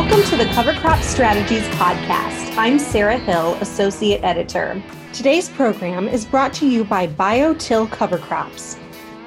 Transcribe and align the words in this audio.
Welcome 0.00 0.22
to 0.30 0.36
the 0.38 0.46
Cover 0.54 0.72
Crop 0.72 1.02
Strategies 1.02 1.62
Podcast. 1.74 2.56
I'm 2.56 2.78
Sarah 2.78 3.18
Hill, 3.18 3.52
Associate 3.56 4.18
Editor. 4.24 4.82
Today's 5.12 5.50
program 5.50 6.08
is 6.08 6.24
brought 6.24 6.54
to 6.54 6.66
you 6.66 6.84
by 6.84 7.06
BioTill 7.06 7.90
Cover 7.90 8.16
Crops. 8.16 8.78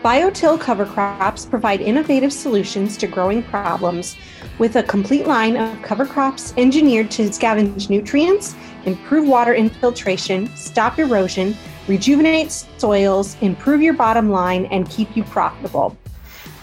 BioTill 0.04 0.60
cover 0.60 0.88
crops 0.88 1.46
provide 1.46 1.79
innovative 1.79 2.33
solutions 2.33 2.97
to 2.97 3.06
growing 3.06 3.44
problems 3.44 4.15
with 4.58 4.76
a 4.76 4.81
complete 4.81 5.28
line 5.28 5.58
of 5.58 5.79
cover 5.83 6.08
crops 6.08 6.56
engineered 6.58 7.12
to 7.12 7.29
scavenge 7.29 7.92
nutrients, 7.92 8.55
improve 8.85 9.28
water 9.28 9.53
infiltration, 9.53 10.47
stop 10.55 10.97
erosion, 10.97 11.55
rejuvenate 11.87 12.49
soils, 12.49 13.37
improve 13.42 13.83
your 13.83 13.94
bottom 13.94 14.31
line, 14.31 14.65
and 14.71 14.90
keep 14.90 15.15
you 15.15 15.24
profitable. 15.24 15.96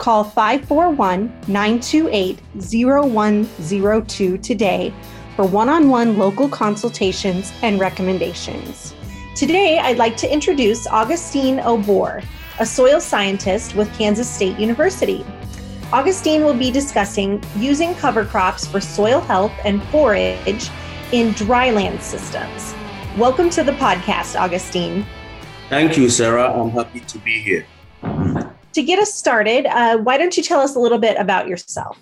Call 0.01 0.25
541 0.25 1.27
928 1.47 2.39
0102 2.55 4.39
today 4.39 4.95
for 5.37 5.45
one 5.45 5.69
on 5.69 5.91
one 5.91 6.17
local 6.17 6.49
consultations 6.49 7.53
and 7.61 7.79
recommendations. 7.79 8.95
Today, 9.37 9.79
I'd 9.79 9.99
like 9.99 10.17
to 10.17 10.33
introduce 10.33 10.87
Augustine 10.87 11.61
Obour, 11.61 12.23
a 12.61 12.65
soil 12.65 12.99
scientist 12.99 13.75
with 13.75 13.93
Kansas 13.93 14.27
State 14.27 14.59
University. 14.59 15.23
Augustine 15.93 16.45
will 16.45 16.55
be 16.55 16.71
discussing 16.71 17.45
using 17.57 17.95
cover 17.97 18.25
crops 18.25 18.67
for 18.67 18.81
soil 18.81 19.21
health 19.21 19.53
and 19.67 19.83
forage 19.89 20.71
in 21.13 21.35
dryland 21.35 22.01
systems. 22.01 22.75
Welcome 23.19 23.51
to 23.51 23.63
the 23.63 23.73
podcast, 23.73 24.41
Augustine. 24.41 25.05
Thank 25.69 25.99
you, 25.99 26.09
Sarah. 26.09 26.59
I'm 26.59 26.71
happy 26.71 27.01
to 27.01 27.19
be 27.19 27.43
here 27.43 27.67
to 28.73 28.83
get 28.83 28.99
us 28.99 29.13
started, 29.15 29.67
uh, 29.67 29.99
why 29.99 30.17
don't 30.17 30.37
you 30.37 30.43
tell 30.43 30.61
us 30.61 30.77
a 30.77 30.79
little 30.79 30.99
bit 30.99 31.17
about 31.19 31.49
yourself? 31.49 31.99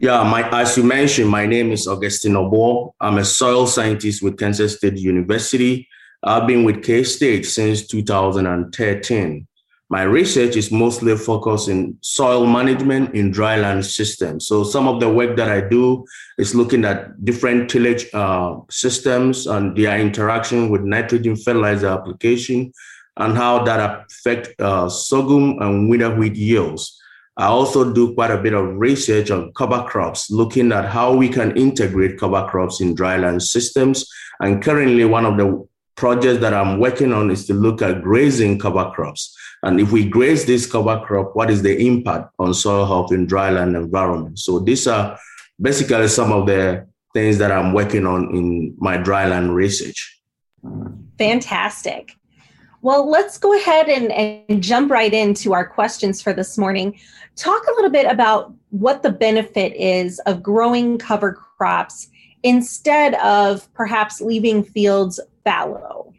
Yeah, 0.00 0.22
my, 0.22 0.48
as 0.50 0.76
you 0.76 0.84
mentioned, 0.84 1.28
my 1.28 1.44
name 1.46 1.72
is 1.72 1.88
Augustine 1.88 2.36
Obour. 2.36 2.92
I'm 3.00 3.18
a 3.18 3.24
soil 3.24 3.66
scientist 3.66 4.22
with 4.22 4.38
Kansas 4.38 4.76
State 4.76 4.96
University. 4.96 5.88
I've 6.22 6.46
been 6.46 6.64
with 6.64 6.84
K 6.84 7.02
State 7.02 7.44
since 7.46 7.86
2013. 7.86 9.46
My 9.90 10.02
research 10.02 10.54
is 10.54 10.70
mostly 10.70 11.16
focused 11.16 11.68
in 11.68 11.96
soil 12.02 12.46
management 12.46 13.14
in 13.14 13.32
dryland 13.32 13.84
systems. 13.84 14.46
So 14.46 14.62
some 14.62 14.86
of 14.86 15.00
the 15.00 15.08
work 15.08 15.36
that 15.36 15.50
I 15.50 15.66
do 15.66 16.04
is 16.36 16.54
looking 16.54 16.84
at 16.84 17.24
different 17.24 17.70
tillage 17.70 18.06
uh, 18.12 18.56
systems 18.70 19.46
and 19.46 19.74
their 19.74 19.98
interaction 19.98 20.68
with 20.68 20.82
nitrogen 20.82 21.36
fertilizer 21.36 21.88
application 21.88 22.72
and 23.18 23.36
how 23.36 23.62
that 23.64 24.06
affect 24.06 24.60
uh, 24.60 24.88
sorghum 24.88 25.60
and 25.60 25.88
winter 25.88 26.14
wheat 26.14 26.36
yields. 26.36 27.00
I 27.36 27.46
also 27.46 27.92
do 27.92 28.14
quite 28.14 28.32
a 28.32 28.42
bit 28.42 28.52
of 28.52 28.76
research 28.76 29.30
on 29.30 29.52
cover 29.52 29.84
crops, 29.84 30.30
looking 30.30 30.72
at 30.72 30.86
how 30.86 31.14
we 31.14 31.28
can 31.28 31.56
integrate 31.56 32.18
cover 32.18 32.46
crops 32.48 32.80
in 32.80 32.96
dryland 32.96 33.42
systems. 33.42 34.08
And 34.40 34.62
currently, 34.62 35.04
one 35.04 35.24
of 35.24 35.36
the 35.36 35.68
projects 35.94 36.40
that 36.40 36.54
I'm 36.54 36.80
working 36.80 37.12
on 37.12 37.30
is 37.30 37.46
to 37.46 37.54
look 37.54 37.80
at 37.82 38.02
grazing 38.02 38.58
cover 38.58 38.90
crops. 38.90 39.36
And 39.62 39.80
if 39.80 39.92
we 39.92 40.08
graze 40.08 40.46
this 40.46 40.70
cover 40.70 41.00
crop, 41.04 41.34
what 41.34 41.50
is 41.50 41.62
the 41.62 41.76
impact 41.76 42.32
on 42.38 42.54
soil 42.54 42.86
health 42.86 43.12
in 43.12 43.26
dryland 43.26 43.76
environment? 43.76 44.38
So 44.38 44.58
these 44.60 44.86
are 44.86 45.18
basically 45.60 46.08
some 46.08 46.32
of 46.32 46.46
the 46.46 46.86
things 47.14 47.38
that 47.38 47.52
I'm 47.52 47.72
working 47.72 48.06
on 48.06 48.34
in 48.34 48.76
my 48.78 48.98
dryland 48.98 49.54
research. 49.54 50.20
Fantastic. 51.18 52.17
Well, 52.80 53.10
let's 53.10 53.38
go 53.38 53.56
ahead 53.56 53.88
and, 53.88 54.12
and 54.12 54.62
jump 54.62 54.90
right 54.90 55.12
into 55.12 55.52
our 55.52 55.66
questions 55.66 56.22
for 56.22 56.32
this 56.32 56.56
morning. 56.56 56.98
Talk 57.34 57.66
a 57.66 57.72
little 57.72 57.90
bit 57.90 58.06
about 58.06 58.52
what 58.70 59.02
the 59.02 59.10
benefit 59.10 59.74
is 59.74 60.20
of 60.20 60.42
growing 60.42 60.98
cover 60.98 61.32
crops 61.32 62.08
instead 62.44 63.14
of 63.14 63.72
perhaps 63.74 64.20
leaving 64.20 64.62
fields 64.62 65.18
fallow. 65.44 66.12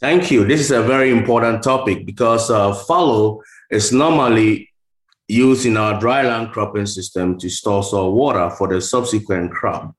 Thank 0.00 0.30
you. 0.30 0.44
This 0.44 0.60
is 0.60 0.70
a 0.72 0.82
very 0.82 1.10
important 1.10 1.62
topic 1.62 2.04
because 2.04 2.50
uh, 2.50 2.74
fallow 2.74 3.42
is 3.70 3.92
normally 3.92 4.70
used 5.28 5.64
in 5.64 5.76
our 5.76 5.98
dryland 6.00 6.52
cropping 6.52 6.86
system 6.86 7.38
to 7.38 7.48
store 7.48 7.82
soil 7.82 8.12
water 8.12 8.50
for 8.50 8.68
the 8.68 8.80
subsequent 8.80 9.52
crop. 9.52 9.94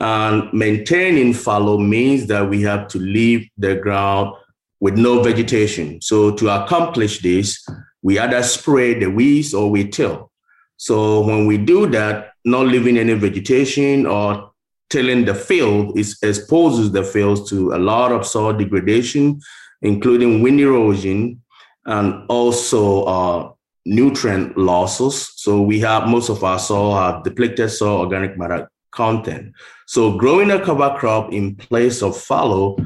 And 0.00 0.52
maintaining 0.52 1.32
fallow 1.32 1.78
means 1.78 2.26
that 2.26 2.48
we 2.48 2.62
have 2.62 2.88
to 2.88 2.98
leave 2.98 3.48
the 3.56 3.76
ground 3.76 4.34
with 4.80 4.96
no 4.96 5.22
vegetation. 5.22 6.00
So 6.00 6.32
to 6.36 6.48
accomplish 6.62 7.20
this, 7.20 7.66
we 8.02 8.18
either 8.18 8.42
spray 8.42 8.98
the 8.98 9.10
weeds 9.10 9.54
or 9.54 9.70
we 9.70 9.88
till. 9.88 10.30
So 10.76 11.26
when 11.26 11.46
we 11.46 11.58
do 11.58 11.86
that, 11.88 12.32
not 12.44 12.66
leaving 12.66 12.96
any 12.96 13.14
vegetation 13.14 14.06
or 14.06 14.52
tilling 14.90 15.24
the 15.24 15.34
field, 15.34 15.98
it 15.98 16.06
exposes 16.22 16.92
the 16.92 17.02
fields 17.02 17.50
to 17.50 17.74
a 17.74 17.78
lot 17.78 18.12
of 18.12 18.26
soil 18.26 18.52
degradation, 18.52 19.40
including 19.82 20.42
wind 20.42 20.60
erosion 20.60 21.42
and 21.84 22.24
also 22.28 23.04
uh, 23.04 23.52
nutrient 23.84 24.56
losses. 24.56 25.32
So 25.36 25.62
we 25.62 25.80
have 25.80 26.06
most 26.06 26.28
of 26.28 26.44
our 26.44 26.58
soil 26.58 26.94
have 26.94 27.24
depleted 27.24 27.70
soil 27.70 27.98
organic 27.98 28.38
matter 28.38 28.70
content. 28.92 29.52
So 29.86 30.16
growing 30.16 30.50
a 30.50 30.64
cover 30.64 30.94
crop 30.98 31.32
in 31.32 31.56
place 31.56 32.02
of 32.02 32.16
fallow 32.16 32.76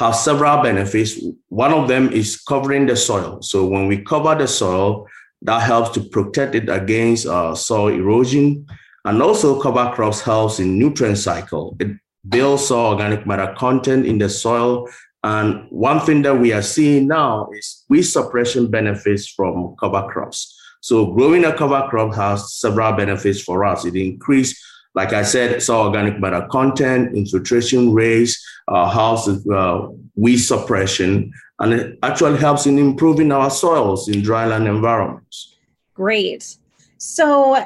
have 0.00 0.16
several 0.16 0.62
benefits. 0.62 1.20
One 1.50 1.74
of 1.74 1.86
them 1.86 2.10
is 2.10 2.40
covering 2.40 2.86
the 2.86 2.96
soil. 2.96 3.42
So 3.42 3.66
when 3.66 3.86
we 3.86 4.02
cover 4.02 4.34
the 4.34 4.48
soil, 4.48 5.06
that 5.42 5.60
helps 5.60 5.90
to 5.90 6.00
protect 6.00 6.54
it 6.54 6.70
against 6.70 7.26
uh, 7.26 7.54
soil 7.54 7.88
erosion. 7.88 8.66
And 9.04 9.22
also 9.22 9.60
cover 9.60 9.92
crops 9.94 10.22
helps 10.22 10.58
in 10.58 10.78
nutrient 10.78 11.18
cycle. 11.18 11.76
It 11.80 11.98
builds 12.26 12.66
soil 12.68 12.92
organic 12.92 13.26
matter 13.26 13.54
content 13.58 14.06
in 14.06 14.16
the 14.16 14.30
soil. 14.30 14.88
And 15.22 15.66
one 15.68 16.00
thing 16.00 16.22
that 16.22 16.34
we 16.34 16.54
are 16.54 16.62
seeing 16.62 17.06
now 17.06 17.50
is 17.52 17.84
weed 17.90 18.02
suppression 18.02 18.70
benefits 18.70 19.28
from 19.28 19.76
cover 19.78 20.08
crops. 20.08 20.58
So 20.80 21.12
growing 21.12 21.44
a 21.44 21.54
cover 21.54 21.86
crop 21.90 22.14
has 22.14 22.54
several 22.54 22.94
benefits 22.94 23.42
for 23.42 23.66
us. 23.66 23.84
It 23.84 23.96
increases 23.96 24.58
like 24.94 25.12
I 25.12 25.22
said, 25.22 25.62
soil 25.62 25.86
organic 25.86 26.18
matter 26.20 26.46
content, 26.50 27.16
infiltration 27.16 27.92
rates, 27.92 28.44
uh, 28.68 28.90
helps 28.90 29.28
uh, 29.28 29.88
weed 30.16 30.38
suppression, 30.38 31.32
and 31.60 31.72
it 31.72 31.98
actually 32.02 32.38
helps 32.38 32.66
in 32.66 32.78
improving 32.78 33.30
our 33.32 33.50
soils 33.50 34.08
in 34.08 34.22
dryland 34.22 34.66
environments. 34.66 35.56
Great. 35.94 36.56
So, 36.98 37.64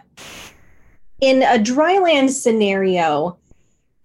in 1.20 1.42
a 1.42 1.58
dryland 1.58 2.30
scenario, 2.30 3.38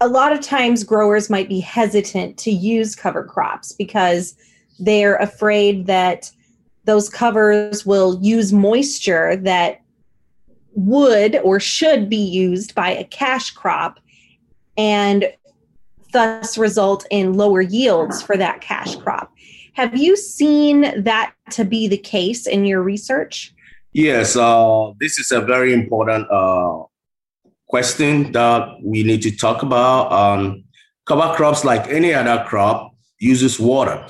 a 0.02 0.08
lot 0.08 0.32
of 0.32 0.42
times 0.42 0.84
growers 0.84 1.30
might 1.30 1.50
be 1.50 1.60
hesitant 1.60 2.38
to 2.38 2.52
use 2.52 2.96
cover 2.96 3.24
crops 3.24 3.74
because 3.74 4.36
they're 4.80 5.18
afraid 5.18 5.88
that 5.88 6.32
those 6.86 7.10
covers 7.10 7.86
will 7.86 8.18
use 8.22 8.54
moisture 8.54 9.36
that 9.36 9.82
would 10.80 11.38
or 11.38 11.60
should 11.60 12.10
be 12.10 12.18
used 12.18 12.74
by 12.74 12.90
a 12.90 13.04
cash 13.04 13.52
crop 13.52 14.00
and 14.78 15.32
thus 16.12 16.58
result 16.58 17.06
in 17.12 17.34
lower 17.34 17.62
yields 17.62 18.22
for 18.22 18.38
that 18.38 18.62
cash 18.62 18.96
crop. 18.96 19.32
Have 19.74 19.96
you 19.98 20.16
seen 20.18 21.04
that 21.04 21.34
to 21.52 21.66
be 21.66 21.88
the 21.88 21.98
case 21.98 22.48
in 22.48 22.66
your 22.66 22.82
research? 22.82 23.54
Yes, 23.94 24.36
uh, 24.36 24.92
this 25.00 25.20
is 25.20 25.32
a 25.32 25.42
very 25.42 25.74
important 25.74 26.30
uh, 26.32 26.84
question 27.68 28.32
that 28.32 28.78
we 28.84 29.04
need 29.04 29.22
to 29.24 29.36
talk 29.36 29.64
about. 29.64 30.12
Um, 30.12 30.64
cover 31.06 31.34
crops, 31.36 31.64
like 31.66 31.88
any 31.88 32.14
other 32.14 32.44
crop, 32.48 32.94
uses 33.20 33.60
water. 33.60 34.06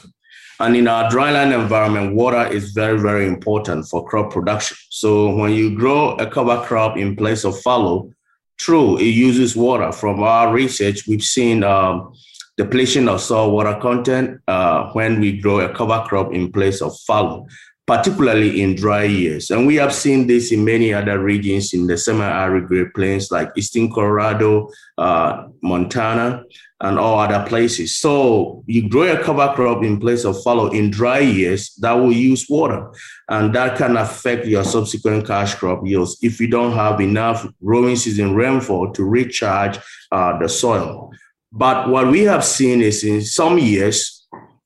And 0.61 0.75
in 0.75 0.87
our 0.89 1.09
dryland 1.09 1.53
environment, 1.57 2.15
water 2.15 2.45
is 2.47 2.71
very, 2.71 2.99
very 2.99 3.25
important 3.27 3.87
for 3.87 4.05
crop 4.05 4.31
production. 4.33 4.77
So 4.89 5.33
when 5.33 5.53
you 5.53 5.75
grow 5.75 6.15
a 6.15 6.29
cover 6.29 6.61
crop 6.65 6.97
in 6.97 7.15
place 7.15 7.45
of 7.45 7.59
fallow, 7.61 8.11
true, 8.57 8.97
it 8.97 9.03
uses 9.03 9.55
water. 9.55 9.91
From 9.93 10.21
our 10.21 10.51
research, 10.53 11.07
we've 11.07 11.23
seen 11.23 11.63
um, 11.63 12.13
depletion 12.57 13.07
of 13.07 13.21
soil 13.21 13.51
water 13.51 13.79
content 13.81 14.41
uh, 14.49 14.91
when 14.91 15.21
we 15.21 15.39
grow 15.39 15.61
a 15.61 15.73
cover 15.73 16.03
crop 16.05 16.33
in 16.33 16.51
place 16.51 16.81
of 16.81 16.93
fallow, 17.07 17.47
particularly 17.87 18.61
in 18.61 18.75
dry 18.75 19.03
years. 19.03 19.51
And 19.51 19.65
we 19.65 19.75
have 19.75 19.93
seen 19.93 20.27
this 20.27 20.51
in 20.51 20.65
many 20.65 20.93
other 20.93 21.19
regions 21.19 21.73
in 21.73 21.87
the 21.87 21.97
semi-arid 21.97 22.67
Great 22.67 22.93
Plains 22.93 23.31
like 23.31 23.49
eastern 23.55 23.89
Colorado, 23.89 24.69
uh, 24.97 25.47
Montana, 25.63 26.43
and 26.81 26.97
all 26.97 27.19
other 27.19 27.45
places. 27.47 27.95
So 27.95 28.63
you 28.65 28.87
grow 28.87 29.03
a 29.03 29.21
cover 29.21 29.51
crop 29.53 29.83
in 29.83 29.99
place 29.99 30.23
of 30.23 30.41
fallow 30.43 30.69
in 30.69 30.91
dry 30.91 31.19
years 31.19 31.73
that 31.75 31.93
will 31.93 32.13
use 32.13 32.47
water, 32.49 32.91
and 33.27 33.53
that 33.55 33.77
can 33.77 33.97
affect 33.97 34.45
your 34.45 34.63
subsequent 34.63 35.27
cash 35.27 35.55
crop 35.55 35.85
yields 35.85 36.17
if 36.21 36.39
you 36.39 36.47
don't 36.47 36.73
have 36.73 37.01
enough 37.01 37.45
growing 37.63 37.95
season 37.95 38.35
rainfall 38.35 38.91
to 38.93 39.03
recharge 39.03 39.77
uh, 40.11 40.37
the 40.39 40.47
soil. 40.47 41.11
But 41.51 41.89
what 41.89 42.11
we 42.11 42.21
have 42.21 42.45
seen 42.45 42.81
is 42.81 43.03
in 43.03 43.21
some 43.21 43.57
years, 43.57 44.19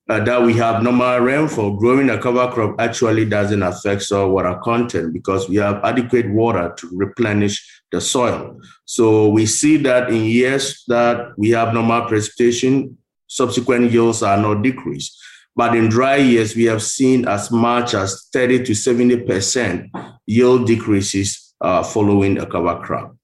uh, 0.10 0.20
that 0.24 0.42
we 0.42 0.54
have 0.54 0.84
normal 0.84 1.20
rainfall, 1.20 1.78
growing 1.78 2.10
a 2.10 2.18
cover 2.18 2.52
crop 2.52 2.76
actually 2.80 3.24
doesn't 3.24 3.64
affect 3.64 4.02
soil 4.02 4.30
water 4.32 4.60
content 4.62 5.14
because 5.14 5.48
we 5.48 5.56
have 5.56 5.84
adequate 5.84 6.30
water 6.32 6.74
to 6.78 6.90
replenish 6.92 7.83
the 7.94 8.02
soil. 8.02 8.60
So 8.86 9.30
we 9.30 9.46
see 9.46 9.78
that 9.78 10.10
in 10.10 10.26
years 10.26 10.84
that 10.88 11.38
we 11.38 11.52
have 11.52 11.74
normal 11.74 12.02
precipitation, 12.08 12.98
subsequent 13.28 13.92
yields 13.92 14.22
are 14.24 14.38
not 14.38 14.64
decreased. 14.64 15.18
But 15.56 15.78
in 15.78 15.88
dry 15.88 16.18
years, 16.18 16.56
we 16.56 16.64
have 16.66 16.82
seen 16.82 17.28
as 17.28 17.52
much 17.52 17.94
as 17.94 18.28
30 18.34 18.64
to 18.64 18.72
70% 18.74 19.90
yield 20.26 20.66
decreases 20.66 21.54
uh, 21.62 21.84
following 21.84 22.40
a 22.40 22.46
cover 22.48 22.82
crop. 22.82 23.16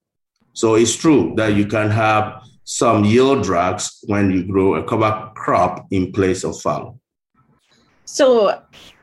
So 0.54 0.75
it's 0.75 0.95
true 0.95 1.33
that 1.38 1.56
you 1.56 1.65
can 1.65 1.89
have 1.89 2.44
some 2.63 3.04
yield 3.04 3.44
drags 3.44 4.00
when 4.06 4.30
you 4.30 4.44
grow 4.44 4.75
a 4.75 4.83
cover 4.83 5.31
crop 5.36 5.88
in 5.89 6.12
place 6.12 6.44
of 6.44 6.62
fallow. 6.62 7.00
So 8.06 8.62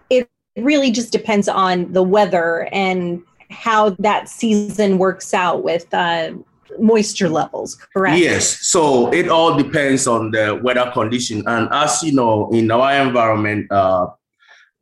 it 0.09 0.31
really 0.57 0.93
just 0.93 1.11
depends 1.11 1.49
on 1.49 1.93
the 1.93 2.05
weather 2.05 2.69
and 2.71 3.23
how 3.51 3.91
that 3.99 4.29
season 4.29 4.99
works 4.99 5.35
out 5.35 5.63
with 5.63 5.93
uh, 5.95 6.33
moisture 6.79 7.29
levels, 7.29 7.75
correct? 7.75 8.19
Yes. 8.19 8.67
So 8.67 9.13
it 9.13 9.29
all 9.29 9.57
depends 9.57 10.07
on 10.07 10.31
the 10.31 10.61
weather 10.63 10.91
condition. 10.93 11.43
And 11.47 11.69
as 11.73 12.03
you 12.03 12.13
know, 12.13 12.51
in 12.51 12.71
our 12.71 13.07
environment, 13.07 13.71
uh, 13.71 14.09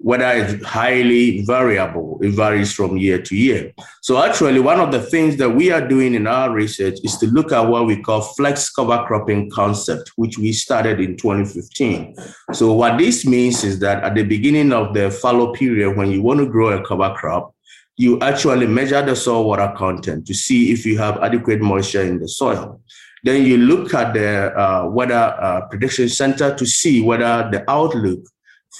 weather 0.01 0.33
is 0.33 0.63
highly 0.63 1.43
variable. 1.43 2.19
It 2.23 2.31
varies 2.31 2.73
from 2.73 2.97
year 2.97 3.21
to 3.23 3.37
year. 3.37 3.73
So 4.03 4.23
actually, 4.23 4.61
one 4.61 4.81
of 4.81 4.93
the 4.93 5.01
things 5.01 5.37
that 5.39 5.51
we 5.51 5.71
are 5.71 5.87
doing 5.87 6.15
in 6.15 6.27
our 6.27 6.51
research 6.51 6.99
is 7.03 7.17
to 7.19 7.27
look 7.27 7.53
at 7.53 7.61
what 7.61 7.87
we 7.87 8.03
call 8.03 8.21
flex 8.21 8.71
cover 8.71 9.03
cropping 9.07 9.51
concept, 9.51 10.13
which 10.17 10.37
we 10.37 10.53
started 10.53 11.01
in 11.01 11.17
2015. 11.17 12.15
So 12.53 12.73
what 12.75 12.99
this 12.99 13.25
means 13.25 13.65
is 13.65 13.79
that 13.81 14.05
at 14.05 14.15
the 14.15 14.25
beginning 14.25 14.73
of 14.73 14.95
the 14.95 15.11
fallow 15.11 15.53
period, 15.53 15.97
when 15.97 16.11
you 16.11 16.23
want 16.23 16.41
to 16.41 16.47
grow 16.47 16.69
a 16.69 16.85
cover 16.85 17.15
crop, 17.17 17.54
you 17.97 18.19
actually 18.21 18.67
measure 18.67 19.03
the 19.03 19.15
soil 19.15 19.45
water 19.45 19.73
content 19.77 20.27
to 20.27 20.35
see 20.35 20.73
if 20.73 20.85
you 20.85 20.99
have 20.99 21.23
adequate 21.23 21.61
moisture 21.61 22.03
in 22.03 22.19
the 22.19 22.29
soil. 22.29 22.81
Then 23.23 23.47
you 23.47 23.57
look 23.57 23.95
at 23.95 24.13
the 24.13 24.53
uh, 24.59 24.89
weather 24.89 25.15
uh, 25.41 25.67
prediction 25.69 26.09
center 26.09 26.55
to 26.55 26.67
see 26.67 27.01
whether 27.03 27.49
the 27.51 27.65
outlook 27.71 28.21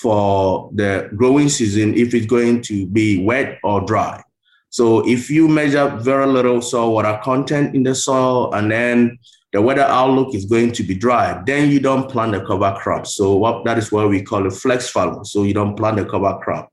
for 0.01 0.71
the 0.75 1.09
growing 1.17 1.49
season, 1.49 1.95
if 1.95 2.15
it's 2.15 2.27
going 2.27 2.61
to 2.63 2.87
be 2.89 3.25
wet 3.25 3.59
or 3.63 3.81
dry. 3.81 4.23
So 4.71 5.09
if 5.09 5.31
you 5.31 5.47
measure 5.47 5.89
very 6.01 6.27
little 6.27 6.61
soil 6.61 6.93
water 6.93 7.19
content 7.23 7.77
in 7.77 7.85
the 7.85 7.95
soil 7.95 8.53
and 8.55 8.71
then 8.71 9.19
the 9.53 9.63
weather 9.63 9.83
outlook 9.83 10.35
is 10.35 10.47
going 10.47 10.73
to 10.73 10.83
be 10.83 10.97
dry, 10.97 11.41
then 11.47 11.71
you 11.71 11.79
don't 11.79 12.11
plant 12.11 12.35
a 12.35 12.45
cover 12.45 12.77
crop. 12.77 13.07
So 13.07 13.37
what, 13.37 13.65
that 13.67 13.79
is 13.79 13.93
what 13.93 14.09
we 14.09 14.21
call 14.21 14.45
a 14.49 14.51
flex 14.51 14.91
fallow. 14.91 15.23
So 15.23 15.45
you 15.45 15.55
don't 15.55 15.77
plant 15.77 16.01
a 16.01 16.05
cover 16.05 16.37
crop. 16.43 16.73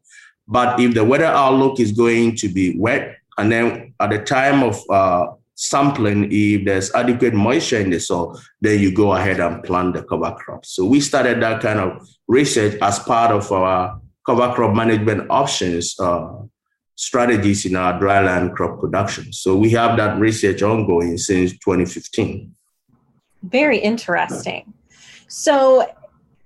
But 0.52 0.82
if 0.82 0.94
the 0.94 1.06
weather 1.06 1.26
outlook 1.26 1.80
is 1.80 1.94
going 1.94 2.36
to 2.36 2.50
be 2.50 2.78
wet, 2.78 3.16
and 3.38 3.50
then 3.50 3.94
at 4.02 4.10
the 4.10 4.20
time 4.20 4.64
of 4.64 4.78
uh, 4.90 5.28
sampling, 5.56 6.28
if 6.30 6.66
there's 6.66 6.94
adequate 6.94 7.34
moisture 7.34 7.80
in 7.80 7.90
the 7.90 8.00
soil, 8.00 8.38
then 8.60 8.80
you 8.80 8.94
go 8.94 9.14
ahead 9.14 9.40
and 9.40 9.64
plant 9.64 9.94
the 9.94 10.04
cover 10.04 10.36
crop. 10.38 10.66
So 10.66 10.86
we 10.86 11.00
started 11.00 11.42
that 11.42 11.62
kind 11.62 11.80
of 11.80 12.06
research 12.28 12.78
as 12.82 13.00
part 13.00 13.32
of 13.32 13.50
our 13.52 14.00
cover 14.26 14.54
crop 14.54 14.76
management 14.76 15.28
options 15.30 15.98
uh, 16.00 16.34
strategies 16.96 17.66
in 17.66 17.78
our 17.78 18.00
dryland 18.00 18.54
crop 18.54 18.82
production. 18.82 19.32
So 19.32 19.56
we 19.56 19.70
have 19.72 19.96
that 19.98 20.20
research 20.20 20.62
ongoing 20.62 21.18
since 21.18 21.54
2015. 21.54 22.54
Very 23.44 23.78
interesting. 23.80 24.74
So 25.28 25.88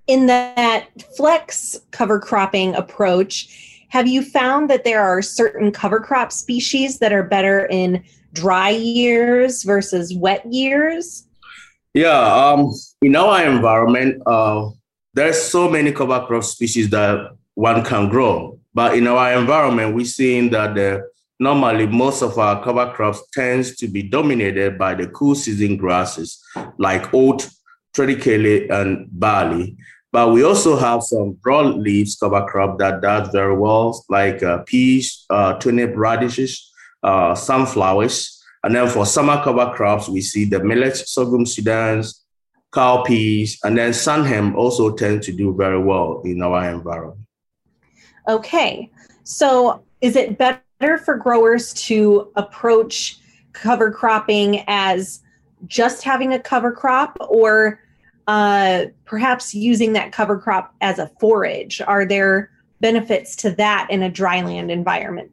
in 0.05 0.27
that 0.27 0.87
flex 1.17 1.75
cover 1.89 2.19
cropping 2.19 2.75
approach, 2.75 3.75
have 3.89 4.07
you 4.07 4.21
found 4.21 4.69
that 4.69 4.83
there 4.83 5.01
are 5.01 5.21
certain 5.21 5.71
cover 5.71 5.99
crop 5.99 6.31
species 6.31 6.99
that 6.99 7.13
are 7.13 7.23
better 7.23 7.65
in 7.65 8.03
dry 8.33 8.69
years 8.69 9.63
versus 9.63 10.13
wet 10.13 10.45
years? 10.51 11.27
Yeah, 11.93 12.19
um, 12.19 12.73
in 13.01 13.15
our 13.15 13.45
environment, 13.45 14.21
uh, 14.25 14.69
there's 15.13 15.41
so 15.41 15.69
many 15.69 15.91
cover 15.91 16.25
crop 16.25 16.43
species 16.43 16.89
that 16.89 17.31
one 17.53 17.83
can 17.83 18.09
grow. 18.09 18.59
But 18.73 18.97
in 18.97 19.07
our 19.07 19.33
environment, 19.33 19.95
we're 19.95 20.05
seeing 20.05 20.49
that 20.49 20.75
normally 21.39 21.88
most 21.88 22.21
of 22.21 22.38
our 22.38 22.63
cover 22.63 22.91
crops 22.93 23.23
tends 23.33 23.75
to 23.77 23.88
be 23.88 24.03
dominated 24.03 24.77
by 24.77 24.93
the 24.95 25.07
cool 25.07 25.35
season 25.35 25.77
grasses 25.77 26.43
like 26.77 27.13
oat, 27.13 27.49
triticale, 27.95 28.69
and 28.71 29.07
barley. 29.11 29.77
But 30.15 30.31
we 30.31 30.44
also 30.44 30.77
have 30.77 31.03
some 31.03 31.33
broad 31.44 31.75
leaves 31.75 32.15
cover 32.15 32.45
crop 32.45 32.79
that 32.79 33.01
does 33.01 33.27
very 33.33 33.53
well, 33.53 34.01
like 34.07 34.41
uh, 34.41 34.59
peas, 34.59 35.25
uh, 35.29 35.59
turnip 35.59 35.91
radishes, 35.94 36.71
uh, 37.03 37.35
sunflowers. 37.35 38.41
And 38.63 38.73
then 38.73 38.88
for 38.88 39.06
summer 39.06 39.44
cover 39.44 39.73
crops, 39.73 40.07
we 40.07 40.21
see 40.21 40.45
the 40.45 40.63
millet, 40.63 40.95
sorghum 40.95 41.44
Sudans, 41.44 42.21
cowpeas, 42.71 43.57
and 43.65 43.77
then 43.77 43.91
sunhemp 43.91 44.56
also 44.56 44.95
tend 44.95 45.21
to 45.23 45.33
do 45.33 45.53
very 45.53 45.83
well 45.83 46.21
in 46.23 46.41
our 46.41 46.69
environment. 46.69 47.19
Okay. 48.29 48.89
So 49.25 49.83
is 50.00 50.15
it 50.15 50.38
better 50.38 50.97
for 50.97 51.17
growers 51.17 51.73
to 51.88 52.31
approach 52.38 53.17
cover 53.51 53.91
cropping 53.91 54.63
as 54.67 55.19
just 55.67 56.03
having 56.03 56.31
a 56.31 56.39
cover 56.39 56.71
crop 56.71 57.17
or 57.19 57.81
uh, 58.27 58.86
perhaps 59.06 59.54
using 59.54 59.94
that 59.94 60.12
cover 60.12 60.38
crop 60.38 60.74
as 60.81 61.00
a 61.00 61.07
forage? 61.19 61.81
Are 61.81 62.06
there 62.06 62.50
benefits 62.81 63.36
to 63.38 63.51
that 63.51 63.88
in 63.89 64.04
a 64.04 64.10
dryland 64.10 64.72
environment? 64.72 65.31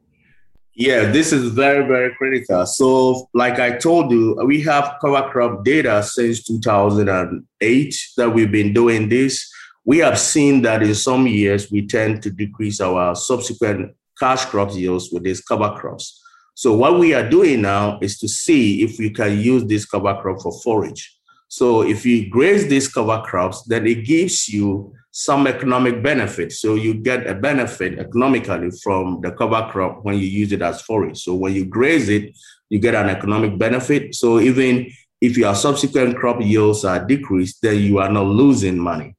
Yeah, 0.75 1.11
this 1.11 1.31
is 1.31 1.51
very, 1.51 1.85
very 1.85 2.15
critical. 2.15 2.65
So, 2.65 3.29
like 3.35 3.59
I 3.59 3.77
told 3.77 4.11
you, 4.11 4.35
we 4.45 4.59
have 4.61 4.95
cover 5.01 5.29
crop 5.29 5.63
data 5.63 6.01
since 6.01 6.43
2008 6.43 8.09
that 8.17 8.29
we've 8.31 8.51
been 8.51 8.73
doing 8.73 9.07
this. 9.07 9.47
We 9.85 9.99
have 9.99 10.17
seen 10.17 10.63
that 10.63 10.81
in 10.81 10.95
some 10.95 11.27
years 11.27 11.69
we 11.71 11.85
tend 11.85 12.23
to 12.23 12.31
decrease 12.31 12.81
our 12.81 13.15
subsequent 13.15 13.95
cash 14.19 14.45
crop 14.45 14.73
yields 14.73 15.11
with 15.11 15.23
these 15.23 15.41
cover 15.41 15.75
crops. 15.77 16.19
So, 16.55 16.73
what 16.75 16.97
we 16.97 17.13
are 17.13 17.29
doing 17.29 17.61
now 17.61 17.99
is 18.01 18.17
to 18.19 18.27
see 18.27 18.81
if 18.81 18.97
we 18.97 19.11
can 19.11 19.39
use 19.39 19.65
this 19.65 19.85
cover 19.85 20.17
crop 20.21 20.41
for 20.41 20.59
forage. 20.61 21.15
So 21.53 21.83
if 21.83 22.03
you 22.03 22.31
graze 22.31 22.65
these 22.67 22.87
cover 22.87 23.21
crops, 23.21 23.61
then 23.65 23.85
it 23.85 24.05
gives 24.05 24.49
you 24.49 24.91
some 25.11 25.45
economic 25.45 26.01
benefit. 26.01 26.51
So 26.51 26.73
you 26.73 26.95
get 26.95 27.27
a 27.27 27.35
benefit 27.35 27.99
economically 27.99 28.71
from 28.81 29.21
the 29.21 29.29
cover 29.33 29.69
crop 29.69 30.03
when 30.03 30.17
you 30.17 30.25
use 30.25 30.51
it 30.51 30.63
as 30.63 30.81
forage. 30.81 31.21
So 31.21 31.35
when 31.35 31.53
you 31.53 31.65
graze 31.65 32.09
it, 32.09 32.35
you 32.69 32.79
get 32.79 32.95
an 32.95 33.07
economic 33.07 33.59
benefit. 33.59 34.15
So 34.15 34.39
even 34.39 34.91
if 35.21 35.37
your 35.37 35.53
subsequent 35.53 36.17
crop 36.17 36.41
yields 36.41 36.85
are 36.85 37.05
decreased, 37.05 37.61
then 37.61 37.77
you 37.77 37.99
are 37.99 38.09
not 38.09 38.25
losing 38.25 38.79
money. 38.79 39.15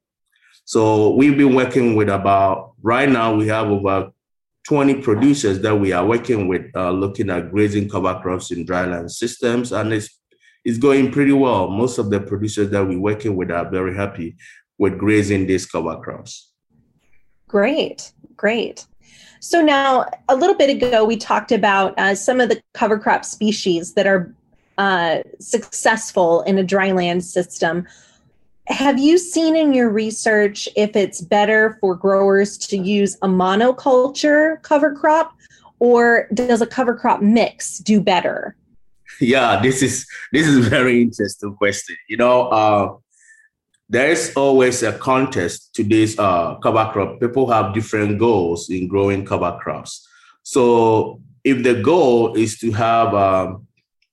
So 0.65 1.11
we've 1.11 1.37
been 1.37 1.55
working 1.55 1.95
with 1.95 2.09
about, 2.09 2.73
right 2.81 3.07
now 3.07 3.33
we 3.33 3.47
have 3.47 3.67
over 3.67 4.11
20 4.67 4.95
producers 4.95 5.61
that 5.61 5.75
we 5.77 5.93
are 5.93 6.05
working 6.05 6.49
with, 6.49 6.69
uh, 6.75 6.91
looking 6.91 7.29
at 7.29 7.49
grazing 7.49 7.87
cover 7.87 8.19
crops 8.21 8.51
in 8.51 8.65
dryland 8.65 9.09
systems. 9.09 9.71
And 9.71 9.93
it's 9.93 10.19
it's 10.65 10.79
going 10.79 11.11
pretty 11.11 11.31
well. 11.31 11.69
Most 11.69 11.99
of 11.99 12.09
the 12.09 12.19
producers 12.19 12.71
that 12.71 12.85
we're 12.85 12.99
working 12.99 13.35
with 13.35 13.51
are 13.51 13.69
very 13.69 13.95
happy 13.95 14.35
with 14.79 14.97
grazing 14.97 15.45
these 15.45 15.65
cover 15.65 15.95
crops. 15.97 16.51
Great, 17.47 18.11
great. 18.35 18.87
So 19.39 19.61
now, 19.61 20.09
a 20.27 20.35
little 20.35 20.55
bit 20.55 20.71
ago, 20.71 21.05
we 21.05 21.17
talked 21.17 21.51
about 21.51 21.97
uh, 21.99 22.15
some 22.15 22.41
of 22.41 22.49
the 22.49 22.61
cover 22.73 22.97
crop 22.97 23.23
species 23.23 23.93
that 23.93 24.07
are 24.07 24.33
uh, 24.79 25.19
successful 25.39 26.41
in 26.41 26.57
a 26.57 26.63
dryland 26.63 27.21
system. 27.21 27.87
Have 28.67 28.97
you 28.97 29.19
seen 29.19 29.55
in 29.55 29.71
your 29.71 29.89
research 29.89 30.67
if 30.75 30.95
it's 30.95 31.21
better 31.21 31.77
for 31.79 31.93
growers 31.93 32.57
to 32.57 32.77
use 32.77 33.15
a 33.21 33.27
monoculture 33.27 34.59
cover 34.63 34.95
crop, 34.95 35.37
or 35.77 36.27
does 36.33 36.61
a 36.61 36.67
cover 36.67 36.95
crop 36.95 37.21
mix 37.21 37.77
do 37.77 38.01
better? 38.01 38.55
Yeah, 39.19 39.61
this 39.61 39.81
is 39.81 40.07
this 40.31 40.47
is 40.47 40.67
very 40.67 41.01
interesting 41.01 41.55
question. 41.55 41.95
You 42.07 42.17
know, 42.17 42.47
uh, 42.49 42.95
there 43.89 44.09
is 44.09 44.33
always 44.35 44.83
a 44.83 44.93
contest 44.93 45.73
to 45.75 45.83
this 45.83 46.17
uh, 46.17 46.55
cover 46.55 46.89
crop. 46.91 47.19
People 47.19 47.49
have 47.51 47.73
different 47.73 48.19
goals 48.19 48.69
in 48.69 48.87
growing 48.87 49.25
cover 49.25 49.57
crops. 49.61 50.07
So 50.43 51.21
if 51.43 51.63
the 51.63 51.81
goal 51.81 52.35
is 52.35 52.57
to 52.59 52.71
have 52.71 53.13
um, 53.13 53.67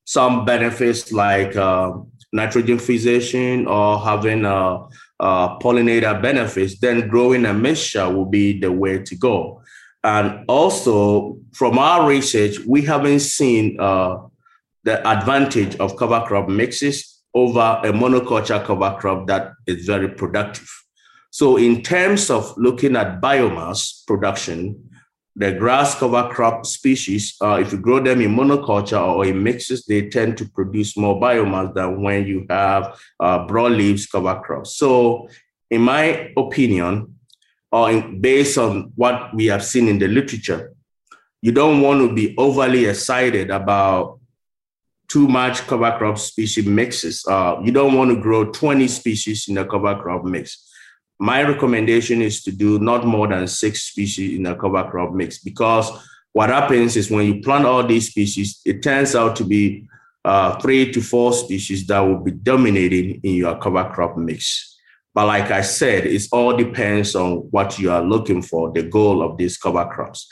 some 0.05 0.45
benefits 0.45 1.11
like 1.11 1.55
uh, 1.55 1.93
nitrogen 2.31 2.77
fixation 2.79 3.67
or 3.67 3.99
having 3.99 4.45
a, 4.45 4.79
a, 5.19 5.57
pollinator 5.61 6.21
benefits, 6.21 6.79
then 6.79 7.07
growing 7.07 7.45
a 7.45 7.53
mixture 7.53 8.09
will 8.09 8.25
be 8.25 8.59
the 8.59 8.71
way 8.71 8.99
to 8.99 9.15
go. 9.15 9.61
And 10.03 10.43
also, 10.47 11.37
from 11.53 11.79
our 11.79 12.07
research, 12.07 12.59
we 12.67 12.81
haven't 12.81 13.21
seen 13.21 13.79
uh, 13.79 14.17
the 14.83 15.07
advantage 15.07 15.75
of 15.77 15.95
cover 15.95 16.23
crop 16.25 16.49
mixes 16.49 17.21
over 17.33 17.79
a 17.83 17.91
monoculture 17.91 18.63
cover 18.63 18.95
crop 18.99 19.27
that 19.27 19.53
is 19.65 19.85
very 19.85 20.09
productive. 20.09 20.69
So, 21.31 21.57
in 21.57 21.81
terms 21.81 22.29
of 22.29 22.53
looking 22.57 22.95
at 22.95 23.19
biomass 23.19 24.05
production, 24.05 24.89
the 25.35 25.51
grass 25.53 25.95
cover 25.95 26.29
crop 26.29 26.65
species, 26.65 27.35
uh, 27.41 27.57
if 27.59 27.71
you 27.71 27.79
grow 27.79 27.99
them 27.99 28.21
in 28.21 28.35
monoculture 28.35 29.01
or 29.01 29.25
in 29.25 29.41
mixes, 29.41 29.85
they 29.85 30.09
tend 30.09 30.37
to 30.37 30.45
produce 30.49 30.95
more 30.95 31.19
biomass 31.19 31.73
than 31.73 32.03
when 32.03 32.27
you 32.27 32.45
have 32.49 32.99
uh, 33.19 33.47
cover 33.47 34.41
crops. 34.41 34.77
So, 34.77 35.27
in 35.71 35.81
my 35.81 36.31
opinion, 36.37 37.15
or 37.71 37.89
in, 37.89 38.21
based 38.21 38.59
on 38.59 38.91
what 38.95 39.33
we 39.33 39.47
have 39.47 39.65
seen 39.65 39.87
in 39.87 39.97
the 39.97 40.07
literature, 40.07 40.71
you 41.41 41.51
don't 41.51 41.81
want 41.81 42.07
to 42.07 42.13
be 42.13 42.35
overly 42.37 42.85
excited 42.85 43.49
about 43.49 44.19
too 45.07 45.27
much 45.27 45.59
cover 45.67 45.95
crop 45.97 46.17
species 46.17 46.65
mixes. 46.65 47.25
Uh, 47.27 47.59
you 47.63 47.71
don't 47.71 47.93
want 47.93 48.11
to 48.11 48.21
grow 48.21 48.51
20 48.51 48.87
species 48.87 49.47
in 49.47 49.57
a 49.57 49.65
cover 49.65 49.95
crop 50.01 50.23
mix. 50.23 50.69
My 51.19 51.43
recommendation 51.43 52.21
is 52.21 52.43
to 52.43 52.51
do 52.51 52.79
not 52.79 53.05
more 53.05 53.27
than 53.27 53.47
six 53.47 53.83
species 53.83 54.37
in 54.37 54.45
a 54.45 54.55
cover 54.55 54.89
crop 54.89 55.13
mix 55.13 55.39
because 55.39 55.91
what 56.31 56.49
happens 56.49 56.97
is 56.97 57.11
when 57.11 57.25
you 57.27 57.41
plant 57.41 57.65
all 57.65 57.85
these 57.85 58.09
species, 58.09 58.59
it 58.65 58.81
turns 58.81 59.15
out 59.15 59.35
to 59.35 59.43
be 59.43 59.87
uh, 60.25 60.57
three 60.59 60.91
to 60.91 61.01
four 61.01 61.33
species 61.33 61.85
that 61.87 61.99
will 61.99 62.19
be 62.19 62.31
dominating 62.31 63.19
in 63.23 63.35
your 63.35 63.57
cover 63.59 63.89
crop 63.93 64.17
mix. 64.17 64.79
But 65.13 65.27
like 65.27 65.51
I 65.51 65.61
said, 65.61 66.07
it 66.07 66.23
all 66.31 66.57
depends 66.57 67.15
on 67.15 67.47
what 67.51 67.77
you 67.77 67.91
are 67.91 68.01
looking 68.01 68.41
for, 68.41 68.71
the 68.71 68.83
goal 68.83 69.21
of 69.21 69.37
these 69.37 69.57
cover 69.57 69.85
crops 69.85 70.27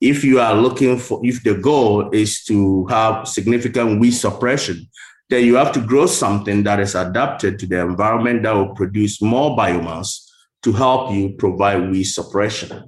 if 0.00 0.24
you 0.24 0.40
are 0.40 0.54
looking 0.54 0.98
for, 0.98 1.20
if 1.22 1.42
the 1.42 1.54
goal 1.54 2.10
is 2.10 2.42
to 2.44 2.86
have 2.86 3.28
significant 3.28 4.00
weed 4.00 4.12
suppression, 4.12 4.88
then 5.28 5.44
you 5.44 5.54
have 5.56 5.72
to 5.72 5.80
grow 5.80 6.06
something 6.06 6.62
that 6.64 6.80
is 6.80 6.94
adapted 6.94 7.58
to 7.58 7.66
the 7.66 7.80
environment 7.80 8.42
that 8.42 8.52
will 8.52 8.74
produce 8.74 9.22
more 9.22 9.56
biomass 9.56 10.26
to 10.62 10.72
help 10.72 11.12
you 11.12 11.30
provide 11.38 11.90
weed 11.90 12.04
suppression. 12.04 12.84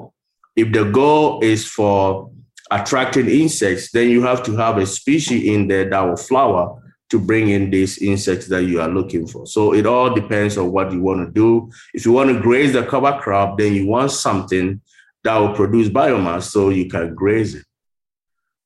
If 0.57 0.73
the 0.73 0.91
goal 0.91 1.41
is 1.43 1.67
for 1.67 2.31
attracting 2.71 3.29
insects, 3.29 3.91
then 3.93 4.09
you 4.09 4.23
have 4.23 4.43
to 4.45 4.57
have 4.57 4.79
a 4.79 4.87
species 4.87 5.45
in 5.45 5.69
there 5.69 5.89
that 5.89 6.01
will 6.01 6.17
flower 6.17 6.79
to 7.11 7.19
bring 7.19 7.51
in 7.51 7.71
these 7.71 7.99
insects 7.99 8.49
that 8.49 8.65
you 8.65 8.81
are 8.81 8.89
looking 8.89 9.27
for. 9.27 9.47
So 9.47 9.75
it 9.75 9.87
all 9.87 10.15
depends 10.15 10.57
on 10.57 10.73
what 10.73 10.91
you 10.93 11.03
want 11.03 11.27
to 11.27 11.31
do. 11.31 11.71
If 11.93 12.07
you 12.07 12.13
want 12.13 12.31
to 12.31 12.41
graze 12.41 12.73
the 12.73 12.85
cover 12.85 13.19
crop, 13.21 13.59
then 13.59 13.75
you 13.75 13.87
want 13.87 14.11
something 14.11 14.81
that 15.25 15.37
will 15.37 15.55
produce 15.55 15.89
biomass 15.89 16.45
so 16.45 16.71
you 16.71 16.89
can 16.89 17.15
graze 17.15 17.55
it. 17.55 17.65